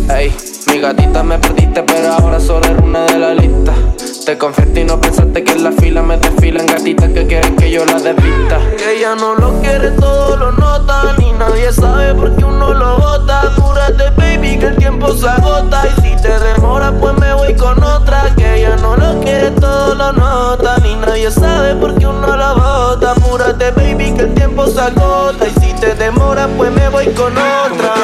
Ey, 0.08 0.30
mi 0.66 0.80
gatita 0.80 1.22
me 1.22 1.38
perdiste, 1.38 1.82
pero 1.82 2.12
ahora 2.12 2.38
solo 2.38 2.66
eres 2.66 2.82
una 2.82 3.04
de 3.06 3.18
la 3.18 3.32
lista. 3.32 3.72
Te 4.26 4.36
confiaste 4.36 4.80
y 4.80 4.84
no 4.84 5.00
pensaste 5.00 5.42
que 5.42 5.52
en 5.52 5.64
la 5.64 5.72
fila 5.72 6.02
me 6.02 6.18
desfilan 6.18 6.66
gatitas 6.66 7.10
que 7.10 7.26
quieren 7.26 7.56
que 7.56 7.70
yo 7.70 7.86
la 7.86 7.94
desvista. 7.94 8.58
Que 8.76 8.98
ella 8.98 9.14
no 9.14 9.34
lo 9.34 9.60
quiere, 9.62 9.90
todo 9.92 10.36
lo 10.36 10.52
nota. 10.52 11.14
Ni 11.18 11.32
nadie 11.32 11.72
sabe 11.72 12.14
por 12.14 12.36
qué 12.36 12.44
uno 12.44 12.74
lo 12.74 12.98
bota. 12.98 13.54
Dúrate, 13.56 14.10
baby, 14.16 14.58
que 14.58 14.66
el 14.66 14.76
tiempo 14.76 15.12
se 15.14 15.26
agota. 15.26 15.82
Y 15.86 16.00
si 16.02 16.22
te 16.22 16.38
demora, 16.38 16.92
pues 16.92 17.14
me 17.18 17.32
voy 17.32 17.54
con 17.54 17.82
otra. 17.82 18.34
Que 18.36 18.56
ella 18.56 18.76
no 18.76 18.96
lo 18.96 19.20
quiere, 19.20 19.52
todo 19.52 19.94
lo 19.94 20.12
nota. 20.12 20.76
Ni 20.82 20.96
nadie 20.96 21.30
sabe 21.30 21.74
por 21.76 21.94
qué 21.98 22.06
uno 22.06 22.36
lo 22.36 22.54
bota. 22.54 23.12
Apúrate, 23.12 23.70
baby, 23.70 24.12
que 24.12 24.22
el 24.22 24.34
tiempo 24.34 24.66
se 24.66 24.80
agota. 24.80 25.46
Y 25.46 25.60
si 25.60 25.72
te 25.80 25.94
demora, 25.94 26.46
pues 26.56 26.70
me 26.72 26.88
voy 26.90 27.06
con 27.14 27.32
otra. 27.32 27.94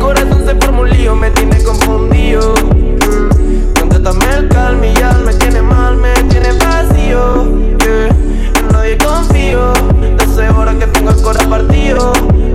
Corazón 0.00 0.44
se 0.44 0.54
forma 0.56 0.80
un 0.80 0.90
lío, 0.90 1.14
me 1.14 1.30
tiene 1.30 1.62
confundido. 1.62 2.54
Mm. 2.54 3.78
Contrátame 3.78 4.24
el 4.34 4.48
calma 4.48 4.86
y 4.86 4.94
ya 4.94 5.12
me 5.12 5.34
tiene 5.34 5.62
mal, 5.62 5.96
me 5.96 6.12
tiene 6.24 6.52
vacío. 6.52 7.44
yeah. 7.78 8.08
En 8.58 8.68
nadie 8.72 8.98
confío, 8.98 9.72
desde 10.16 10.48
horas 10.50 10.74
que 10.76 10.86
tengo 10.88 11.10
el 11.10 11.22
corazón 11.22 11.50
partido. 11.50 12.12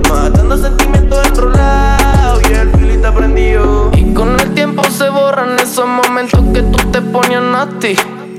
Matando 0.10 0.58
sentimientos 0.58 1.26
enrolados 1.28 2.42
y 2.50 2.54
el 2.54 2.70
filita 2.72 3.14
prendido. 3.14 3.92
Y 3.94 4.14
con 4.14 4.40
el 4.40 4.54
tiempo 4.54 4.84
se 4.86 5.10
borran 5.10 5.58
esos 5.60 5.88
momentos 5.88 6.42
que 6.54 6.64
tú 6.64 6.92
te 6.92 7.02
ponías 7.02 7.44
nasty. 7.44 7.96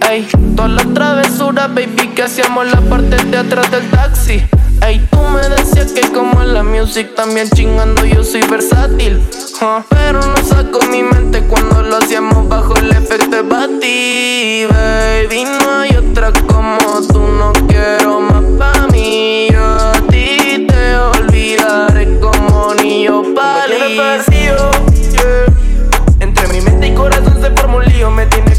Ey, 0.09 0.25
todas 0.55 0.71
las 0.71 0.95
travesuras, 0.95 1.69
baby, 1.75 2.09
que 2.15 2.23
hacíamos 2.23 2.67
la 2.71 2.81
parte 2.81 3.17
de 3.25 3.39
atrás 3.39 3.69
del 3.73 3.91
taxi. 3.91 4.41
Ey, 4.81 5.05
tú 5.11 5.19
me 5.19 5.41
decías 5.49 5.91
que 5.91 6.03
como 6.13 6.43
en 6.43 6.55
la 6.55 6.63
music 6.63 7.15
también 7.17 7.51
chingando 7.51 8.05
yo 8.05 8.23
soy 8.23 8.43
versátil. 8.43 9.21
Pero 9.89 10.21
no 10.21 10.37
saco 10.37 10.79
mi 10.93 11.03
mente 11.03 11.43
cuando 11.49 11.83
lo 11.83 11.97
hacíamos 11.97 12.49
bajo 12.49 12.77
el 12.77 12.93
efecto 12.93 13.31
de 13.31 13.43
Bati, 13.43 14.67
baby. 14.71 15.45
No 15.45 15.81
hay 15.81 15.97
otra 15.97 16.33
como 16.47 16.79
tú, 17.13 17.21
no 17.21 17.53
quiero 17.67 18.21
más 18.21 18.45
pa' 18.59 18.87
mí. 18.93 19.49
Yo 19.51 19.65
a 19.65 19.93
ti 20.09 20.67
te 20.69 20.97
olvidaré 20.97 22.21
como 22.21 22.75
ni 22.75 23.05
yo 23.07 23.25
palí. 23.35 23.99
perdido, 23.99 24.71
yeah. 25.11 25.47
Entre 26.21 26.47
mi 26.49 26.61
mente 26.61 26.89
y 26.89 26.95
corazón 26.95 27.43
se 27.43 27.51
forma 27.51 27.77
un 27.79 27.85
lío, 27.87 28.11
me 28.11 28.27
tiene 28.27 28.56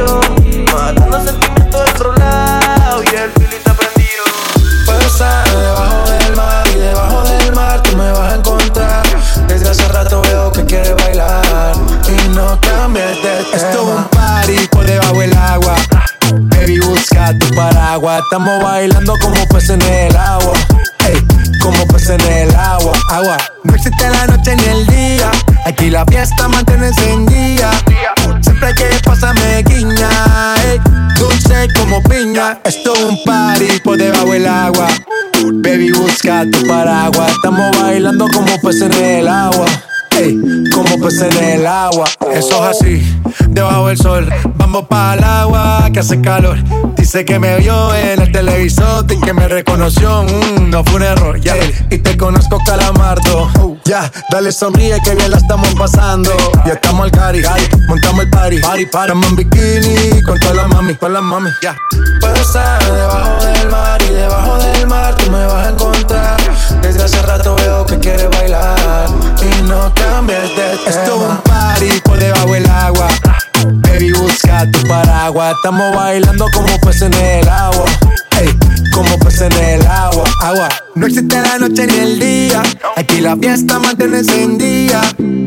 partido. 0.00 0.20
Matando 0.72 1.24
sentimientos 1.24 1.90
enrolados 1.94 3.04
y 3.04 3.16
el 3.16 3.30
filita 3.32 3.74
prendido. 3.74 4.24
Pasa 4.86 5.42
debajo 5.44 6.10
del 6.10 6.36
mar 6.36 6.66
y 6.68 6.78
debajo 6.78 7.22
del 7.24 7.54
mar 7.54 7.82
tú 7.82 7.96
me 7.96 8.10
vas 8.12 8.32
a 8.32 8.36
encontrar. 8.36 9.02
Desde 9.48 9.68
hace 9.68 9.88
rato 9.88 10.22
veo 10.22 10.52
que 10.52 10.64
quieres 10.64 10.94
bailar 10.96 11.74
y 12.08 12.28
no 12.28 12.58
cambies 12.60 13.16
de 13.22 13.44
tema. 13.44 13.56
Esto 13.56 13.68
es 13.68 13.98
un 13.98 14.04
party 14.04 14.68
por 14.70 14.84
debajo 14.84 15.18
del 15.18 15.36
agua. 15.36 15.74
Baby, 16.32 16.80
busca 16.80 17.36
tu 17.38 17.54
paraguas. 17.54 18.20
Estamos 18.24 18.62
bailando 18.62 19.14
como 19.20 19.46
peces 19.48 19.70
en 19.70 19.82
el 19.82 20.16
agua. 20.16 20.52
Ey, 21.06 21.26
como 21.60 21.86
peces 21.88 22.10
en 22.10 22.48
el 22.48 22.54
agua. 22.54 22.92
Agua. 23.10 23.36
No 23.64 23.74
existe 23.74 24.08
la 24.08 24.26
noche 24.26 24.56
ni 24.56 24.64
el 24.64 24.86
día. 24.86 25.30
Aquí 25.66 25.90
la 25.90 26.04
fiesta 26.06 26.48
mantiene 26.48 26.88
encendida. 26.88 27.70
Siempre 28.40 28.74
que 28.74 28.84
pasa 29.04 29.32
me 29.34 29.62
guiña. 29.62 30.10
ey, 30.64 30.80
dulce 31.18 31.68
como 31.76 32.02
piña. 32.02 32.58
Esto 32.64 32.94
es 32.94 33.02
un 33.02 33.22
party 33.24 33.80
por 33.82 33.98
debajo 33.98 34.32
del 34.32 34.46
agua. 34.46 34.88
Baby, 35.62 35.92
busca 35.92 36.44
tu 36.50 36.66
paraguas. 36.66 37.32
Estamos 37.32 37.76
bailando 37.80 38.26
como 38.28 38.60
peces 38.62 38.96
en 38.96 39.04
el 39.04 39.28
agua. 39.28 39.66
Ey, 40.18 40.38
como 40.72 40.98
peces 41.00 41.34
en 41.36 41.60
el 41.60 41.66
agua. 41.66 42.04
Eso 42.32 42.68
es 42.70 42.76
así, 42.76 43.20
debajo 43.48 43.88
del 43.88 43.98
sol. 43.98 44.28
Vamos 44.56 44.86
para 44.88 45.14
el 45.14 45.24
agua 45.24 45.90
que 45.92 46.00
hace 46.00 46.20
calor. 46.20 46.58
Dice 46.96 47.24
que 47.24 47.38
me 47.38 47.56
vio 47.58 47.94
en 47.94 48.20
el 48.20 48.32
televisor 48.32 49.04
y 49.10 49.20
que 49.20 49.32
me 49.32 49.48
reconoció. 49.48 50.24
Mm, 50.24 50.70
no 50.70 50.84
fue 50.84 50.96
un 50.96 51.02
error, 51.02 51.40
ya. 51.40 51.54
Y 51.90 51.98
te 51.98 52.16
conozco, 52.16 52.58
calamardo. 52.64 53.79
Ya, 53.90 54.08
dale 54.30 54.52
sonríe 54.52 55.00
que 55.02 55.16
bien 55.16 55.32
la 55.32 55.38
estamos 55.38 55.74
pasando. 55.74 56.30
Ya 56.64 56.74
estamos 56.74 57.06
al 57.06 57.10
cari, 57.10 57.42
montamos 57.88 58.20
el 58.22 58.30
party. 58.30 58.60
Party, 58.60 58.86
party. 58.86 59.08
Estamos 59.08 59.26
en 59.26 59.34
bikini 59.36 60.22
con 60.22 60.38
todas 60.38 60.54
las 60.54 60.68
mami, 60.68 60.94
con 60.94 61.12
las 61.12 61.22
mami, 61.22 61.50
ya. 61.60 61.76
Pasa 62.20 62.78
debajo 62.84 63.44
del 63.44 63.68
mar 63.68 64.00
y 64.08 64.14
debajo 64.14 64.58
del 64.58 64.86
mar 64.86 65.16
tú 65.16 65.28
me 65.32 65.44
vas 65.44 65.66
a 65.66 65.70
encontrar. 65.70 66.40
Desde 66.82 67.02
hace 67.02 67.20
rato 67.22 67.56
veo 67.56 67.84
que 67.84 67.98
quieres 67.98 68.30
bailar 68.30 69.08
y 69.42 69.62
no 69.62 69.92
cambies 69.92 70.40
de 70.40 70.48
tema. 70.54 70.86
Esto 70.86 71.16
es 71.16 71.28
un 71.28 71.36
party 71.38 72.00
por 72.04 72.16
debajo 72.16 72.52
del 72.52 72.70
agua. 72.70 73.08
Baby, 73.66 74.12
busca 74.12 74.70
tu 74.70 74.86
paraguas. 74.88 75.54
Estamos 75.56 75.94
bailando 75.94 76.46
como 76.54 76.78
peces 76.80 77.02
en 77.02 77.14
el 77.14 77.48
agua. 77.48 77.84
Ey, 78.40 78.48
como 78.94 79.18
peces 79.18 79.42
en 79.42 79.64
el 79.80 79.86
agua. 79.86 80.24
Agua. 80.42 80.68
No 80.94 81.06
existe 81.06 81.40
la 81.40 81.58
noche 81.58 81.86
ni 81.86 81.94
el 81.94 82.18
día. 82.18 82.62
Aquí 82.96 83.20
la 83.20 83.36
fiesta 83.36 83.78
mantiene 83.78 84.18
encendida 84.18 85.02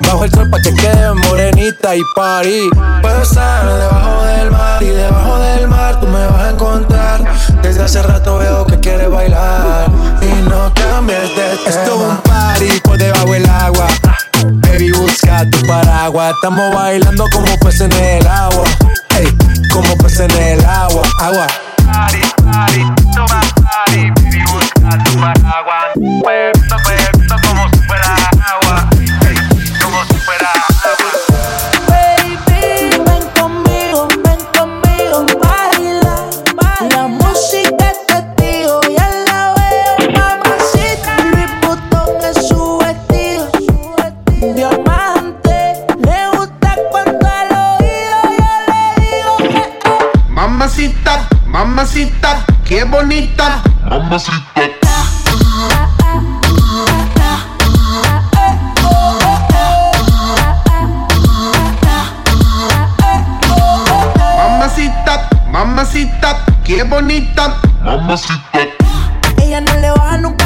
Bajo 0.00 0.24
el 0.24 0.30
sol 0.30 0.50
pa' 0.50 0.58
que 0.62 0.74
quede 0.74 1.14
morenita 1.14 1.94
y 1.96 2.02
parí. 2.14 2.70
Puedo 3.02 3.22
estar 3.22 3.66
debajo 3.66 4.22
del 4.24 4.50
mar 4.50 4.82
y 4.82 4.86
debajo 4.86 5.38
del 5.38 5.68
mar 5.68 6.00
tú 6.00 6.06
me 6.06 6.26
vas 6.26 6.40
a 6.42 6.50
encontrar. 6.50 7.24
Desde 7.62 7.82
hace 7.82 8.02
rato 8.02 8.38
veo 8.38 8.66
que 8.66 8.78
quieres 8.80 9.10
bailar 9.10 9.86
y 10.22 10.48
no 10.48 10.72
cambies 10.74 11.20
de 11.36 11.56
tema. 11.64 11.68
Esto 11.68 11.94
es 11.94 12.10
un 12.10 12.16
party 12.18 12.80
por 12.82 12.98
debajo 12.98 13.32
del 13.32 13.46
agua. 13.48 13.86
Baby, 14.46 14.90
busca 14.92 15.48
tu 15.50 15.66
paraguas. 15.66 16.32
Estamos 16.34 16.74
bailando 16.74 17.24
como 17.32 17.56
peces 17.58 17.82
en 17.82 17.92
el 17.92 18.26
agua. 18.26 18.64
Ey, 19.18 19.26
como 19.72 19.96
peces 19.98 20.20
en 20.20 20.42
el 20.58 20.64
agua. 20.64 21.02
Agua. 21.20 21.46
Party, 21.92 22.20
party, 22.44 22.82
toma 23.14 23.40
party. 23.62 24.10
Baby, 24.22 24.42
busca 24.50 25.04
tu 25.04 25.20
paraguas. 25.20 25.92
Puerto, 26.22 26.76
mamacita, 51.80 52.44
qué 52.66 52.84
bonita, 52.84 53.62
mamacita. 53.88 54.68
Mamacita, 64.36 65.28
mamacita, 65.50 66.44
qué 66.64 66.82
bonita, 66.82 67.56
mamacita. 67.82 68.60
Ella 69.38 69.62
no 69.62 69.74
le 69.80 69.90
va 69.90 70.18
nunca 70.18 70.39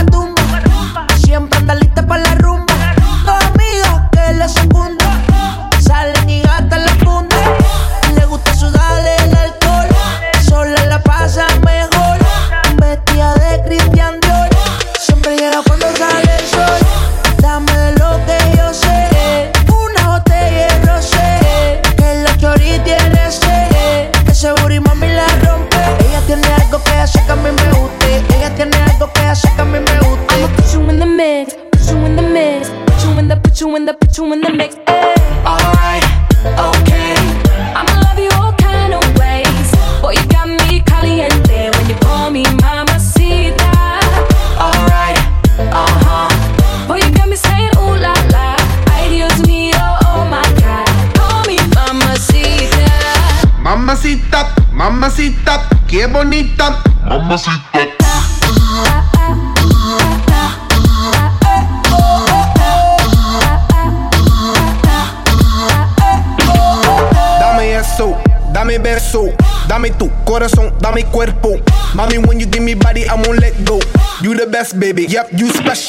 baby. 74.78 75.04
Yep, 75.04 75.28
you 75.32 75.48
special. 75.50 75.83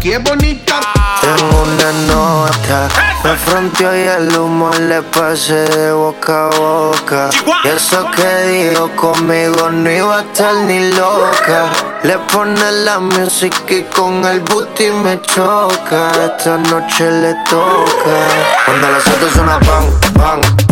Qué 0.00 0.16
bonita. 0.16 0.80
Tengo 1.20 1.62
una 1.62 1.92
nota, 2.06 2.88
me 3.22 3.36
fronteó 3.36 3.94
y 3.94 4.08
el 4.08 4.34
humo 4.34 4.70
le 4.88 5.02
pasé 5.02 5.68
de 5.68 5.92
boca 5.92 6.46
a 6.46 6.56
boca. 6.56 7.28
Y 7.64 7.68
eso 7.68 8.06
que 8.16 8.48
dijo 8.48 8.90
conmigo 8.96 9.68
no 9.68 9.90
iba 9.90 10.20
a 10.20 10.22
estar 10.22 10.54
ni 10.54 10.90
loca. 10.92 11.68
Le 12.02 12.16
pone 12.32 12.72
la 12.84 12.98
música 12.98 13.74
y 13.74 13.82
con 13.94 14.24
el 14.24 14.40
booty 14.40 14.90
me 14.90 15.20
choca. 15.20 16.10
Esta 16.24 16.56
noche 16.56 17.10
le 17.10 17.34
toca. 17.50 18.16
Cuando 18.64 18.90
las 18.92 19.06
es 19.06 19.36
una 19.36 19.60
pan, 19.60 19.84
pan. 20.14 20.69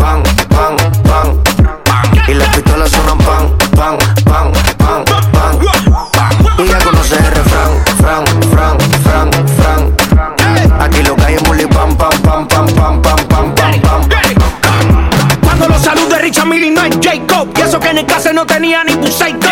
no 18.39 18.47
tenía 18.47 18.85
ni 18.85 18.95
busaico 18.95 19.48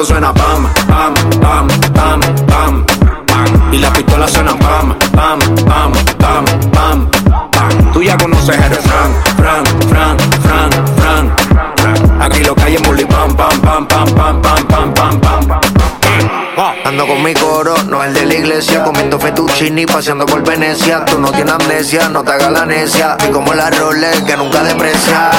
nosotros 0.00 0.08
suena 0.08 0.32
pam, 0.32 0.66
pam, 0.88 1.14
pam, 1.40 1.68
pam, 1.92 2.20
pam, 2.46 2.84
pam. 3.26 3.72
Y 3.72 3.78
la 3.78 3.92
pistola 3.92 4.26
suena 4.26 4.56
pam, 4.56 4.96
pam, 5.12 5.38
pam, 5.66 5.92
pam, 6.18 6.44
pam, 6.72 7.10
pam. 7.50 7.92
Tú 7.92 8.02
ya 8.02 8.16
conoces 8.16 8.56
el 8.56 8.70
refrán, 8.70 9.14
fran, 9.36 9.64
fran, 9.90 10.16
fran, 10.42 10.70
fran, 10.96 11.34
fran. 11.76 12.22
Aquí 12.22 12.42
lo 12.44 12.54
calle 12.54 12.78
bully 12.78 13.04
pam, 13.04 13.36
pam, 13.36 13.60
pam, 13.60 13.86
pam, 13.86 14.06
pam, 14.14 14.40
pam, 14.40 14.68
pam, 14.68 14.94
pam, 14.94 15.20
pam. 15.20 15.60
Ando 16.84 17.06
con 17.06 17.22
mi 17.22 17.34
coro, 17.34 17.74
de 18.08 18.24
la 18.24 18.34
iglesia, 18.34 18.82
comiendo 18.82 19.20
fettuccini, 19.20 19.84
paseando 19.84 20.24
por 20.24 20.42
Venecia. 20.42 21.04
Tú 21.04 21.18
no 21.18 21.30
tienes 21.30 21.52
amnesia, 21.52 22.08
no 22.08 22.24
te 22.24 22.32
hagas 22.32 22.50
la 22.50 22.64
necia. 22.64 23.16
Y 23.28 23.30
como 23.30 23.52
la 23.52 23.68
Rolex 23.70 24.22
que 24.22 24.36
nunca 24.38 24.62
deprecia. 24.62 25.30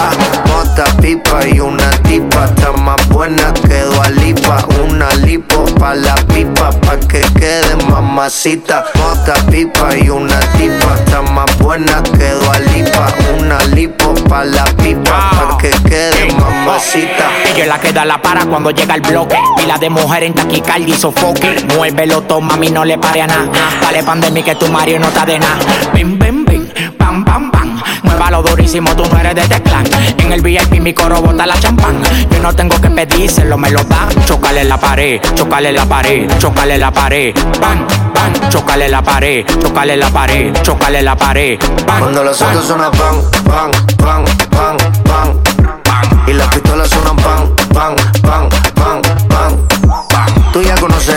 Mota, 0.46 0.84
pipa 1.02 1.48
y 1.48 1.60
una 1.60 1.90
tipa, 2.04 2.46
está 2.46 2.72
más 2.74 3.08
buena 3.10 3.52
que 3.54 3.84
lipa. 4.22 4.64
Una 4.88 5.10
lipo 5.16 5.66
pa' 5.80 5.96
la 5.96 6.16
pipa, 6.28 6.70
pa' 6.82 7.00
que 7.00 7.22
quede 7.40 7.76
mamacita. 7.90 8.86
Mota, 8.96 9.34
pipa 9.50 9.98
y 9.98 10.10
una 10.10 10.40
tipa, 10.58 10.96
está 10.96 11.22
más 11.24 11.58
buena 11.58 12.04
que 12.04 12.34
lipa. 12.74 13.08
Una 13.40 13.58
lipo 13.74 14.14
pa' 14.30 14.46
la 14.46 14.66
pipa, 14.66 15.32
pa' 15.32 15.58
que 15.58 15.72
quede 15.90 16.32
mamacita. 16.34 17.32
Ella 17.56 17.66
la 17.66 17.80
que 17.80 17.92
da 17.92 18.06
la 18.06 18.22
para 18.22 18.46
cuando 18.46 18.70
llega 18.72 18.96
el 18.96 19.02
bloque. 19.02 19.38
Pila 19.58 19.78
de 19.78 19.90
mujer 19.90 20.24
en 20.24 20.34
taquicardia 20.34 20.96
y 20.96 20.98
sofoque. 20.98 21.66
Muévelo, 21.76 22.22
toma, 22.22 22.51
mami, 22.52 22.70
no 22.70 22.84
le 22.86 22.98
pare 22.98 23.22
a 23.22 23.28
nada. 23.28 23.50
Dale 23.82 24.04
pandemia 24.04 24.44
que 24.44 24.56
tu 24.56 24.68
Mario 24.72 25.00
no 25.00 25.08
está 25.08 25.26
de 25.26 25.40
nada. 25.40 25.58
Bim, 25.94 26.20
bim, 26.20 26.46
bim, 26.46 26.68
pam, 26.98 27.24
pam, 27.24 27.52
pam. 27.52 27.82
Muévalo 28.04 28.42
durísimo, 28.44 28.96
tú 28.96 29.04
no 29.06 29.20
eres 29.20 29.36
de 29.36 29.42
este 29.42 29.62
clan. 29.62 29.86
En 30.18 30.32
el 30.32 30.42
VIP 30.42 30.82
mi 30.82 30.94
coro 30.94 31.22
bota 31.22 31.46
la 31.46 31.58
champán. 31.60 32.02
Yo 32.30 32.40
no 32.42 32.54
tengo 32.54 32.80
que 32.80 32.90
pedírselo, 32.90 33.58
me 33.58 33.72
lo 33.72 33.84
da. 33.84 34.08
Chocale 34.26 34.64
la 34.66 34.78
pared, 34.78 35.22
chocale 35.36 35.72
la 35.72 35.86
pared, 35.86 36.30
chocale 36.40 36.78
la 36.78 36.92
pared. 36.92 37.34
Bam, 37.60 37.88
bam, 38.14 38.50
chocale 38.50 38.90
la 38.90 39.02
pared, 39.02 39.46
chocale 39.62 39.96
la 39.98 40.10
pared, 40.10 40.54
chocale 40.62 41.02
la 41.02 41.16
pared. 41.16 41.60
Bam, 41.88 42.00
Cuando 42.00 42.24
los 42.24 42.42
autos 42.42 42.66
suenan 42.66 42.92
pan, 42.92 43.22
pan, 43.46 43.72
pan, 43.98 44.26
pan, 44.50 44.78
pan, 45.04 45.42
pan. 45.84 46.24
Y 46.28 46.34
las 46.34 46.48
pistolas 46.50 46.90
suenan 46.90 47.16
pan, 47.18 47.56
pan, 47.74 47.96
pan, 48.22 48.50
pan, 48.76 49.02
pan, 49.30 49.68
pan. 50.10 50.52
Tú 50.54 50.62
ya 50.62 50.76
conoces 50.76 51.16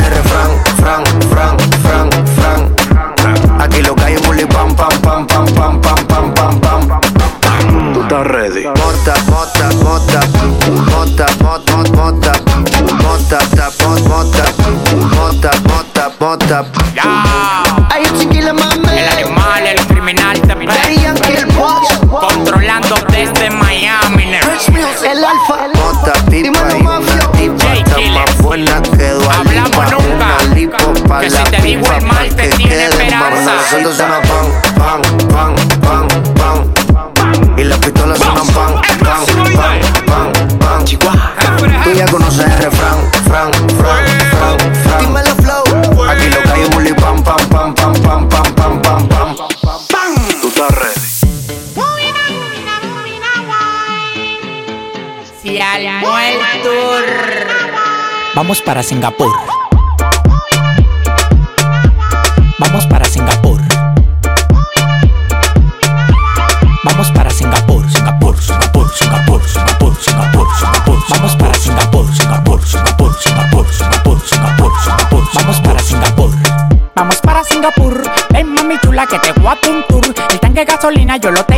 mota, 16.25 16.63
mota. 16.63 17.87
Ay, 17.91 18.05
chiquila, 18.19 18.53
mami. 18.55 18.99
El 18.99 19.09
animal, 19.09 19.67
el 19.67 19.87
criminal 19.87 20.41
también. 20.43 20.71
Controlando 22.09 22.97
desde 23.11 23.51
Miami. 23.51 24.33
El 25.05 25.25
alfa, 25.25 25.69
mota, 25.75 26.13
pipa 26.31 26.59
y 26.79 26.81
una 26.81 27.33
tipa, 27.33 27.75
está 27.75 28.01
más 28.15 28.39
buena 28.39 28.83
que 28.83 29.11
Hablamos 29.39 29.91
nunca. 29.91 30.37
Una 30.45 30.55
lipo 30.55 30.77
pa' 31.07 31.21
Que 31.21 31.31
si 31.31 31.43
te 31.45 31.61
digo 31.61 31.93
el 31.93 32.07
mal, 32.07 32.29
te 32.35 32.49
que 32.49 32.57
tiene 32.57 32.71
quede 32.71 32.85
esperanza. 32.85 33.53
Nosotros 33.83 33.97
pan, 33.99 34.47
pan, 34.79 35.03
pan, 35.29 35.55
pan, 35.81 36.04
Vamos 58.55 58.67
para 58.67 58.83
Singapur. 58.85 59.33
Vamos 62.61 62.87
para 62.87 63.05
Singapur. 63.05 63.61
Vamos 66.85 67.11
para 67.11 67.31
Singapur, 67.31 67.91
Singapur, 67.91 68.39
Singapur, 68.39 68.89
Singapur, 68.93 69.43
Singapur, 69.45 69.97
Singapur, 69.99 70.47
Singapur. 70.57 70.99
Vamos 71.09 71.35
para 71.35 71.55
Singapur, 71.55 72.07
Singapur, 72.15 72.65
Singapur, 72.65 73.15
Singapur, 73.17 73.67
Singapur, 73.73 74.21
Singapur, 74.23 74.73
Singapur. 74.85 75.25
Vamos 75.35 75.61
para 75.61 75.79
Singapur. 75.81 76.31
Vamos 76.95 77.17
para 77.17 77.43
Singapur. 77.43 78.03
Ven 78.31 78.55
mami 78.55 78.79
chula 78.85 79.05
que 79.09 79.19
te 79.19 79.33
voy 79.33 79.49
a 79.49 79.69
un 79.69 79.85
tour. 79.89 80.15
El 80.31 80.39
tanque 80.39 80.61
de 80.61 80.65
gasolina 80.65 81.17
yo 81.17 81.33
lo 81.33 81.45
tengo 81.45 81.54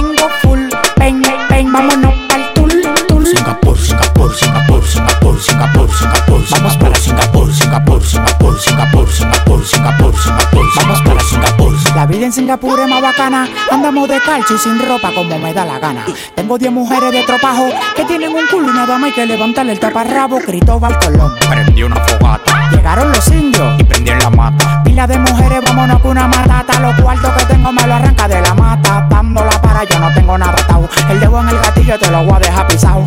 Singapur 12.37 12.79
es 12.81 12.87
más 12.87 13.01
bacana. 13.01 13.49
Andamos 13.71 14.07
de 14.11 14.21
calcio 14.21 14.57
y 14.57 14.59
sin 14.59 14.79
ropa 14.79 15.11
como 15.15 15.39
me 15.39 15.55
da 15.55 15.65
la 15.65 15.79
gana. 15.79 16.05
Tengo 16.35 16.59
10 16.59 16.71
mujeres 16.71 17.11
de 17.11 17.23
tropajo 17.23 17.67
que 17.97 18.05
tienen 18.05 18.29
un 18.35 18.47
culo 18.49 18.69
y 18.69 18.75
nada 18.75 18.99
más 18.99 19.05
hay 19.05 19.13
que 19.13 19.25
levantarle 19.25 19.73
el 19.73 19.81
taparrabo. 19.81 20.37
Cristóbal 20.41 20.99
Colón. 20.99 21.33
Prendí 21.49 21.83
una 21.83 21.97
fogata. 21.97 22.69
Llegaron 22.71 23.11
los 23.11 23.27
indios 23.29 23.81
y 23.81 23.85
prendí 23.85 24.11
en 24.11 24.19
la 24.19 24.29
mata. 24.29 24.83
Pila 24.85 25.07
de 25.07 25.19
mujeres, 25.19 25.63
vámonos 25.65 25.99
con 26.03 26.11
una 26.11 26.29
matata. 26.29 26.79
Los 26.79 27.01
cuartos 27.01 27.33
que 27.33 27.45
tengo 27.47 27.73
me 27.73 27.87
lo 27.87 27.95
arranca 27.95 28.29
de 28.29 28.43
la 28.43 28.53
mata. 28.53 29.07
Dándola 29.09 29.63
para 29.63 29.85
yo 29.85 29.99
no 29.99 30.13
tengo 30.13 30.37
nada 30.37 30.53
atado. 30.53 30.91
El 31.09 31.19
dedo 31.19 31.41
en 31.41 31.49
el 31.49 31.57
gatillo 31.57 31.99
te 31.99 32.11
lo 32.11 32.23
voy 32.23 32.35
a 32.35 32.39
dejar 32.41 32.69
pisado. 32.69 33.07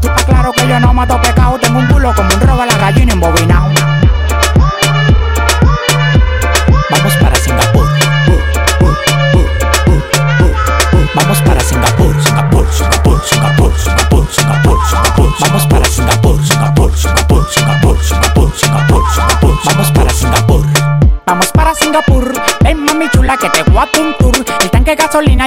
Tú 0.00 0.06
estás 0.06 0.24
claro 0.24 0.52
que 0.52 0.68
yo 0.68 0.78
no 0.78 0.94
mato 0.94 1.20
pecado. 1.20 1.58
Tengo 1.58 1.80
un 1.80 1.86
culo 1.88 2.14
como 2.14 2.30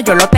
yo 0.04 0.16
lo 0.16 0.31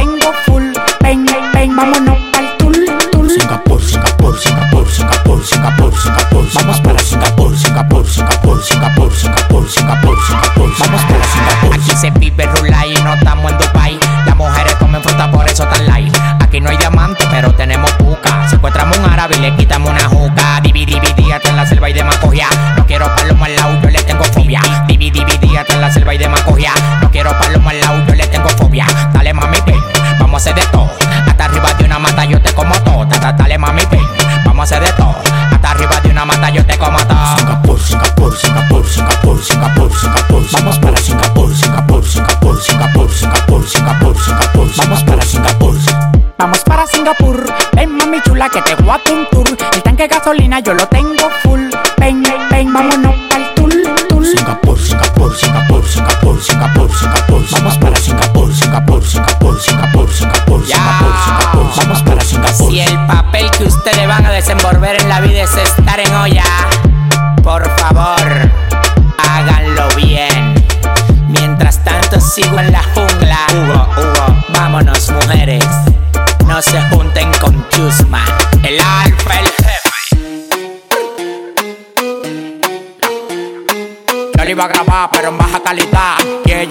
Ven 47.84 47.98
mami 47.98 48.22
chula 48.22 48.48
que 48.48 48.62
te 48.62 48.76
voy 48.76 48.92
a 48.92 49.12
un 49.12 49.28
tour. 49.30 49.46
El 49.74 49.84
tanque 49.84 50.04
de 50.04 50.16
gasolina 50.16 50.62
yo 50.62 50.74
lo 50.74 50.88
tengo 50.88 51.30
full. 51.42 51.60
Ven, 51.98 52.24
ven, 52.50 52.72
vámonos 52.72 53.14
al 53.36 53.54
tour, 53.56 53.74
tour. 54.08 54.26
Singapur, 54.26 54.80
Singapur, 54.80 55.36
Singapur, 55.36 55.86
Singapur, 55.86 56.42
Singapur, 56.42 56.90
Singapur. 56.96 57.44
Vamos 57.52 57.78
para 57.80 57.96
Singapur, 57.98 58.54
Singapur, 58.56 59.04
Singapur, 59.04 59.60
Singapur, 59.60 60.10
Singapur, 60.10 60.64
Singapur, 60.64 60.66
Singapur. 60.66 61.72
Vamos 61.76 62.04
para 62.04 62.22
Singapur. 62.22 62.72
Si 62.72 62.80
el 62.80 63.06
papel 63.06 63.52
que 63.52 63.66
ustedes 63.66 64.08
van 64.08 64.26
a 64.28 64.32
desenvolver 64.32 65.02
en 65.02 65.10
la 65.10 65.20
vida 65.20 65.42
es 65.44 65.58
estar 65.58 65.83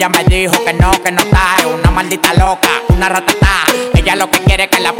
ella 0.02 0.08
me 0.08 0.24
dijo 0.24 0.64
que 0.64 0.72
no, 0.72 0.90
que 1.00 1.12
no 1.12 1.22
está, 1.22 1.58
es 1.60 1.64
una 1.64 1.92
maldita 1.92 2.34
loca, 2.34 2.68
una 2.88 3.08
ratata. 3.08 3.66
Ella 3.94 4.16
lo 4.16 4.28
que 4.28 4.40
quiere 4.40 4.64
es 4.64 4.70
que 4.70 4.80
la 4.80 4.92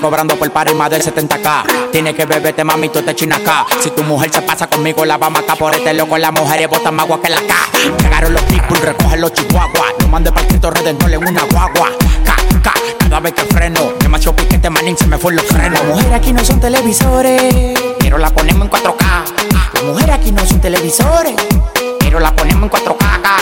cobrando 0.00 0.36
por 0.36 0.50
par 0.50 0.70
y 0.70 0.74
más 0.74 0.90
del 0.90 1.02
70k. 1.02 1.90
Tienes 1.92 2.14
que 2.14 2.24
beberte, 2.24 2.64
mami, 2.64 2.88
tú 2.88 3.02
te 3.02 3.14
chinas 3.14 3.40
acá. 3.40 3.66
Si 3.82 3.90
tu 3.90 4.02
mujer 4.02 4.32
se 4.32 4.42
pasa 4.42 4.66
conmigo, 4.66 5.04
la 5.04 5.18
vamos 5.18 5.42
acá 5.42 5.54
por 5.56 5.74
este 5.74 5.92
loco. 5.94 6.18
Las 6.18 6.32
mujeres 6.32 6.68
botan 6.68 6.94
más 6.94 7.04
agua 7.04 7.20
que 7.22 7.30
la 7.30 7.40
K. 7.40 7.54
Llegaron 8.02 8.32
los 8.32 8.42
people, 8.42 8.78
recogen 8.80 9.20
los 9.20 9.32
chihuahuas. 9.32 9.92
No 10.00 10.08
mande 10.08 10.32
para 10.32 10.46
Cristo 10.46 10.70
Redentor 10.70 11.12
en 11.12 11.28
una 11.28 11.42
guagua. 11.44 11.90
Cada 12.98 13.20
vez 13.20 13.32
que 13.34 13.42
freno. 13.42 13.92
Demasiado 14.00 14.36
piquete, 14.36 14.70
manín, 14.70 14.96
se 14.96 15.06
me 15.06 15.18
fue 15.18 15.32
los 15.32 15.44
frenos. 15.44 15.80
Las 15.80 15.84
mujeres 15.84 16.12
aquí 16.12 16.32
no 16.32 16.44
son 16.44 16.60
televisores, 16.60 17.74
pero 17.98 18.18
la 18.18 18.30
ponemos 18.30 18.62
en 18.62 18.70
4K. 18.70 19.24
Las 19.74 19.82
mujeres 19.82 20.14
aquí 20.14 20.32
no 20.32 20.46
son 20.46 20.60
televisores, 20.60 21.34
pero 21.98 22.20
la 22.20 22.34
ponemos 22.34 22.64
en 22.64 22.70
4K. 22.70 23.39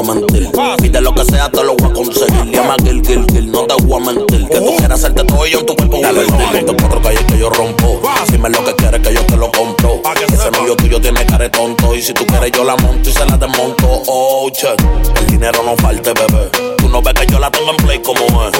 a 0.00 0.14
mentir. 0.14 0.50
Pide 0.80 1.00
lo 1.00 1.14
que 1.14 1.24
sea, 1.24 1.50
te 1.50 1.62
lo 1.64 1.74
voy 1.74 1.90
a 1.90 1.92
conseguir. 1.92 2.50
Llama 2.52 2.76
Gil, 2.82 3.02
Gil, 3.04 3.26
Gil, 3.32 3.50
no 3.50 3.64
te 3.66 3.74
voy 3.84 4.00
a 4.00 4.12
mentir. 4.12 4.48
Que 4.48 4.60
tú 4.60 4.76
quieras 4.76 4.98
hacerte 4.98 5.24
todo 5.24 5.46
y 5.46 5.50
yo 5.50 5.60
en 5.60 5.66
tu 5.66 5.76
cuerpo 5.76 5.96
voy 5.96 6.04
a 6.04 6.12
mentir. 6.12 6.66
Te 6.66 6.74
cuatro 6.74 7.02
calles 7.02 7.24
que 7.24 7.38
yo 7.38 7.50
rompo. 7.50 8.00
Dime 8.30 8.50
lo 8.50 8.64
que 8.64 8.74
quieres 8.74 9.00
que 9.00 9.14
yo 9.14 9.24
te 9.26 9.36
lo 9.36 9.50
compro. 9.50 10.00
Ese 10.32 10.50
novio 10.50 10.76
tuyo 10.76 11.00
tiene 11.00 11.24
cara 11.26 11.50
tonto. 11.50 11.94
Y 11.94 12.02
si 12.02 12.12
tú 12.12 12.24
quieres, 12.26 12.52
yo 12.52 12.64
la 12.64 12.76
monto 12.76 13.08
y 13.08 13.12
se 13.12 13.26
la 13.26 13.36
desmonto. 13.36 14.02
Oh, 14.06 14.50
che, 14.50 14.68
el 14.68 15.26
dinero 15.26 15.62
no 15.64 15.76
falte, 15.76 16.12
bebé. 16.12 16.50
Tú 16.76 16.88
no 16.88 17.02
ves 17.02 17.14
que 17.14 17.26
yo 17.26 17.38
la 17.38 17.50
tengo 17.50 17.70
en 17.70 17.76
play 17.76 17.98
como 18.00 18.22
es. 18.46 18.52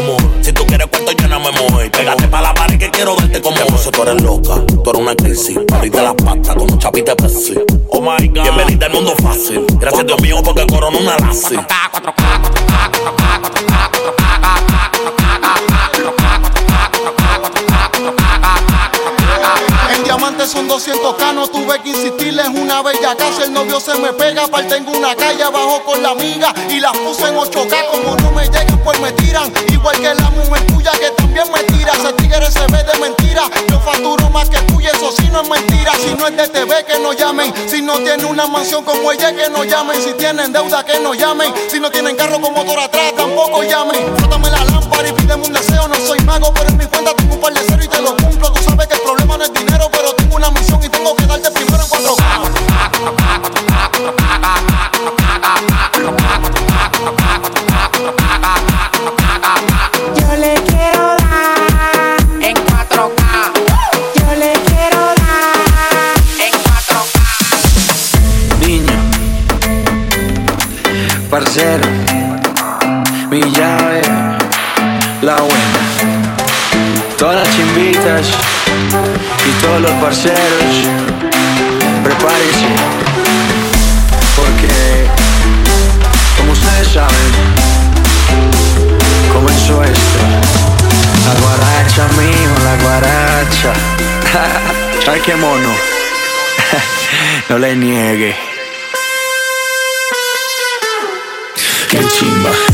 Si 0.42 0.52
tú 0.52 0.64
quieres 0.66 0.86
cuarto, 0.88 1.12
lléname, 1.12 1.50
mujer. 1.52 1.90
Pégate 1.90 2.17
quiero 2.98 3.14
verte 3.14 3.40
como 3.40 3.56
es. 3.56 3.90
tú 3.92 4.02
eres 4.02 4.22
loca, 4.22 4.60
tú 4.66 4.90
eres 4.90 5.02
una 5.02 5.14
crisis. 5.14 5.56
Ahorita 5.72 6.02
las 6.02 6.14
patas 6.14 6.56
con 6.56 6.68
un 6.68 6.78
chapita 6.80 7.14
de 7.14 7.64
Oh 7.90 8.00
my 8.00 8.26
god. 8.26 8.42
Bienvenida 8.42 8.86
al 8.86 8.92
mundo 8.92 9.14
fácil. 9.22 9.64
Gracias 9.78 10.04
Dios 10.04 10.20
mío 10.20 10.42
porque 10.44 10.66
corona 10.66 10.98
una 10.98 11.16
lazi. 11.18 11.54
En 19.94 20.04
diamantes 20.04 20.50
son 20.50 20.68
200k, 20.68 21.34
no 21.34 21.46
tuve 21.46 21.80
que 21.80 21.90
insistirles 21.90 22.48
una 22.48 22.82
bella 22.82 23.14
casa. 23.16 23.44
El 23.44 23.52
novio 23.52 23.78
se 23.78 23.96
me 24.00 24.12
pega, 24.12 24.46
aparte 24.46 24.74
tengo 24.74 24.90
una 24.90 25.14
calle 25.14 25.44
abajo 25.44 25.84
con 25.84 26.02
la 26.02 26.10
amiga 26.10 26.52
y 26.68 26.80
las 26.80 26.96
puse 26.96 27.28
en 27.28 27.36
8k. 27.36 27.90
Como 27.92 28.16
no 28.16 28.32
me 28.32 28.42
llegan, 28.46 28.80
pues 28.82 29.00
me 29.00 29.12
tiran. 29.12 29.52
Igual 29.68 29.96
que 30.00 30.14
la 30.16 30.30
mujer 30.30 30.57
de 32.92 32.98
mentira. 32.98 33.42
Yo 33.68 33.80
facturo 33.80 34.30
más 34.30 34.48
que 34.48 34.58
tú 34.62 34.80
y 34.80 34.86
eso 34.86 35.12
sí 35.12 35.28
no 35.30 35.42
es 35.42 35.48
mentira. 35.48 35.92
Si 36.00 36.14
no 36.14 36.26
es 36.26 36.36
de 36.36 36.48
TV, 36.48 36.84
que 36.84 36.98
no 36.98 37.12
llamen. 37.12 37.52
Si 37.68 37.82
no 37.82 37.98
tiene 37.98 38.24
una 38.24 38.46
mansión 38.46 38.84
como 38.84 39.12
ella, 39.12 39.34
que 39.34 39.48
no 39.50 39.64
llamen. 39.64 40.00
Si 40.02 40.12
tienen 40.14 40.52
deuda, 40.52 40.84
que 40.84 40.98
no 41.00 41.14
llamen. 41.14 41.52
Si 41.68 41.78
no 41.78 41.90
tienen 41.90 42.16
carro 42.16 42.40
con 42.40 42.54
motor 42.54 42.78
atrás, 42.78 43.12
tampoco 43.16 43.62
llamen. 43.62 44.17
Parceros, 80.08 80.88
prepárense, 82.02 82.66
porque 84.36 85.06
como 86.38 86.52
ustedes 86.52 86.88
saben, 86.88 87.32
comenzó 89.30 89.84
esto. 89.84 90.18
La 91.26 91.34
guaracha, 91.42 92.08
mijo, 92.16 92.56
la 92.64 92.76
guaracha. 92.84 93.72
¿Sabes 95.04 95.22
qué 95.24 95.36
mono? 95.36 95.74
no 97.50 97.58
le 97.58 97.76
niegue. 97.76 98.34
Qué 101.90 101.98
chimba. 102.08 102.67